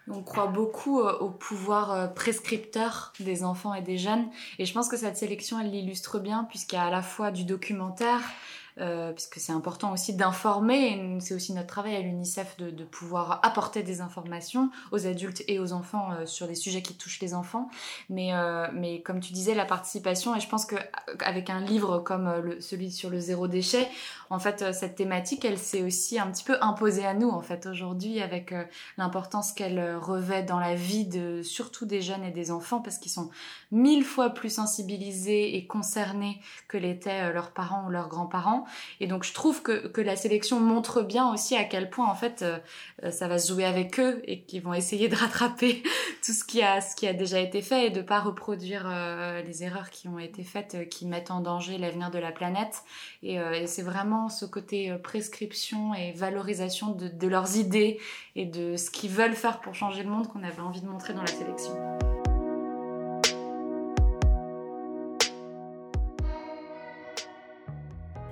On 0.10 0.24
croit 0.24 0.48
beaucoup 0.48 1.02
euh, 1.02 1.18
au 1.20 1.30
pouvoir 1.30 1.92
euh, 1.92 2.08
prescripteur 2.08 3.14
des 3.20 3.44
enfants 3.44 3.74
et 3.74 3.82
des 3.82 3.98
jeunes. 3.98 4.28
Et 4.58 4.66
je 4.66 4.74
pense 4.74 4.90
que 4.90 4.98
cette 4.98 5.18
sélection, 5.18 5.60
elle 5.60 5.70
l'illustre 5.70 6.20
bien, 6.20 6.46
puisqu'il 6.50 6.76
y 6.76 6.80
a 6.80 6.86
à 6.86 6.90
la 6.90 7.04
fois 7.04 7.32
du 7.32 7.44
documentaire, 7.44 8.22
euh, 8.80 9.12
puisque 9.12 9.40
c'est 9.40 9.52
important 9.52 9.92
aussi 9.92 10.14
d'informer, 10.14 11.18
c'est 11.20 11.34
aussi 11.34 11.54
notre 11.54 11.68
travail 11.68 11.96
à 11.98 12.00
l'UNICEF 12.00 12.56
de, 12.58 12.70
de, 12.70 12.86
pouvoir 12.86 13.42
apporter 13.44 13.84
des 13.84 14.00
informations 14.00 14.70
aux 14.92 15.06
adultes 15.06 15.44
et 15.48 15.60
aux 15.60 15.74
enfants 15.74 16.14
euh, 16.14 16.26
sur 16.26 16.48
les 16.48 16.56
sujets 16.56 16.82
qui 16.82 16.96
touchent 16.96 17.20
les 17.20 17.34
enfants. 17.34 17.70
Mais, 18.10 18.34
euh, 18.34 18.68
mais 18.74 19.02
comme 19.02 19.20
tu 19.20 19.34
disais, 19.34 19.54
la 19.54 19.66
participation, 19.66 20.34
et 20.36 20.40
je 20.40 20.48
pense 20.48 20.66
qu'avec 20.66 21.50
un 21.50 21.60
livre 21.60 22.00
comme 22.00 22.32
le, 22.42 22.62
celui 22.62 22.90
sur 22.92 23.10
le 23.10 23.20
zéro 23.20 23.48
déchet, 23.50 23.90
en 24.30 24.40
fait, 24.40 24.74
cette 24.74 24.96
thématique, 24.96 25.44
elle 25.44 25.58
s'est 25.58 25.82
aussi 25.82 26.20
un 26.20 26.28
petit 26.28 26.44
peu 26.44 26.58
imposée 26.62 27.06
à 27.06 27.14
nous, 27.14 27.30
en 27.30 27.42
fait, 27.42 27.66
aujourd'hui, 27.66 28.22
avec 28.22 28.54
l'importance 28.98 29.52
qu'elle 29.52 29.96
revêt 29.96 30.44
dans 30.44 30.60
la 30.60 30.76
vie 30.76 31.06
de 31.06 31.42
surtout 31.42 31.86
des 31.86 32.02
jeunes 32.02 32.24
et 32.24 32.32
des 32.32 32.52
enfants, 32.52 32.80
parce 32.80 33.00
qu'ils 33.00 33.12
sont 33.12 33.32
mille 33.72 34.04
fois 34.04 34.30
plus 34.30 34.54
sensibilisés 34.54 35.58
et 35.58 35.66
concernés 35.66 36.40
que 36.68 36.78
l'étaient 36.78 37.34
leurs 37.34 37.52
parents 37.52 37.88
ou 37.88 37.90
leurs 37.90 38.08
grands-parents. 38.08 38.66
Et 39.00 39.08
donc 39.08 39.24
je 39.24 39.34
trouve 39.34 39.62
que, 39.62 39.88
que 39.88 40.02
la 40.02 40.16
sélection 40.16 40.60
montre 40.60 41.02
bien 41.02 41.32
aussi 41.32 41.56
à 41.56 41.64
quel 41.64 41.90
point 41.90 42.10
en 42.10 42.16
fait 42.16 42.42
euh, 42.42 42.58
euh, 43.04 43.12
ça 43.12 43.28
va 43.28 43.40
se 43.40 43.52
jouer 43.52 43.66
avec 43.66 44.00
eux 44.00 44.22
et 44.26 44.42
qu'ils 44.42 44.62
vont 44.62 44.74
essayer 44.74 45.08
de 45.08 45.16
rattraper 45.16 45.84
tout 46.26 46.32
ce 46.32 46.44
qui 46.44 46.62
a 46.62 46.82
ce 46.82 46.96
qui 46.96 47.08
a 47.08 47.14
déjà 47.14 47.40
été 47.40 47.62
fait 47.62 47.88
et 47.88 47.90
de 47.90 48.02
pas 48.02 48.20
reproduire 48.20 48.86
euh, 48.88 49.42
les 49.42 49.64
erreurs 49.64 49.90
qui 49.90 50.08
ont 50.08 50.20
été 50.20 50.44
faites 50.44 50.90
qui 50.90 51.06
mettent 51.06 51.32
en 51.32 51.42
danger 51.42 51.78
l'avenir 51.78 52.12
de 52.12 52.20
la 52.20 52.32
planète. 52.32 52.84
Et, 53.24 53.38
c'est 53.66 53.82
vraiment 53.82 54.30
ce 54.30 54.46
côté 54.46 54.96
prescription 55.04 55.94
et 55.94 56.12
valorisation 56.14 56.92
de 56.92 57.28
leurs 57.28 57.58
idées 57.58 58.00
et 58.36 58.46
de 58.46 58.76
ce 58.78 58.90
qu'ils 58.90 59.10
veulent 59.10 59.36
faire 59.36 59.60
pour 59.60 59.76
changer 59.76 60.04
le 60.04 60.10
monde 60.10 60.28
qu'on 60.28 60.44
avait 60.44 60.62
envie 60.62 60.82
de 60.82 60.88
montrer 60.88 61.14
dans 61.14 61.22
la 61.22 61.28
sélection. 61.28 61.74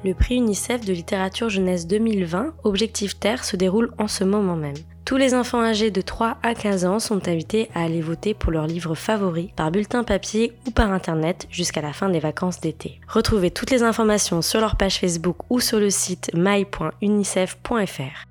Le 0.03 0.13
prix 0.13 0.35
UNICEF 0.35 0.85
de 0.85 0.93
littérature 0.93 1.49
jeunesse 1.49 1.87
2020, 1.87 2.53
Objectif 2.63 3.19
Terre, 3.19 3.43
se 3.43 3.55
déroule 3.55 3.91
en 3.97 4.07
ce 4.07 4.23
moment 4.23 4.55
même. 4.55 4.75
Tous 5.05 5.17
les 5.17 5.33
enfants 5.33 5.61
âgés 5.61 5.89
de 5.89 6.01
3 6.01 6.37
à 6.43 6.53
15 6.53 6.85
ans 6.85 6.99
sont 6.99 7.27
invités 7.27 7.69
à 7.73 7.83
aller 7.83 8.01
voter 8.01 8.33
pour 8.33 8.51
leur 8.51 8.67
livre 8.67 8.93
favori 8.93 9.53
par 9.55 9.71
bulletin 9.71 10.03
papier 10.03 10.53
ou 10.67 10.71
par 10.71 10.91
internet 10.91 11.47
jusqu'à 11.49 11.81
la 11.81 11.93
fin 11.93 12.09
des 12.09 12.19
vacances 12.19 12.59
d'été. 12.59 12.99
Retrouvez 13.07 13.49
toutes 13.49 13.71
les 13.71 13.83
informations 13.83 14.41
sur 14.41 14.59
leur 14.59 14.75
page 14.75 14.99
Facebook 14.99 15.37
ou 15.49 15.61
sur 15.61 15.79
le 15.79 15.89
site 15.89 16.29
my.unicef.fr. 16.33 18.26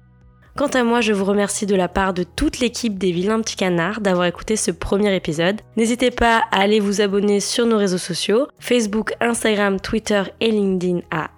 Quant 0.57 0.69
à 0.69 0.83
moi, 0.85 1.03
je 1.03 1.13
vous 1.13 1.27
remercie 1.27 1.67
de 1.67 1.77
la 1.77 1.87
part 1.87 2.15
de 2.15 2.23
toute 2.23 2.61
l'équipe 2.61 2.97
des 2.97 3.13
Vilains 3.13 3.43
Petits 3.43 3.57
Canards 3.57 4.01
d'avoir 4.01 4.27
écouté 4.27 4.57
ce 4.57 4.71
premier 4.71 5.15
épisode. 5.15 5.61
N'hésitez 5.77 6.11
pas 6.11 6.45
à 6.51 6.61
aller 6.63 6.81
vous 6.81 7.03
abonner 7.03 7.41
sur 7.41 7.67
nos 7.67 7.77
réseaux 7.77 7.99
sociaux, 7.99 8.49
Facebook, 8.59 9.13
Instagram, 9.21 9.79
Twitter 9.79 10.23
et 10.41 10.51
LinkedIn 10.51 11.01
à 11.11 11.29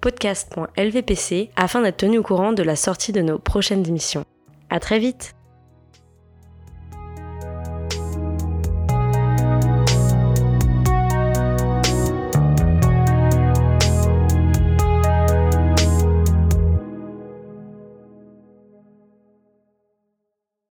podcast.lvpc 0.00 1.50
afin 1.54 1.82
d'être 1.82 1.98
tenu 1.98 2.18
au 2.18 2.22
courant 2.24 2.52
de 2.52 2.64
la 2.64 2.74
sortie 2.74 3.12
de 3.12 3.20
nos 3.20 3.38
prochaines 3.38 3.86
émissions. 3.86 4.24
À 4.70 4.80
très 4.80 4.98
vite! 4.98 5.37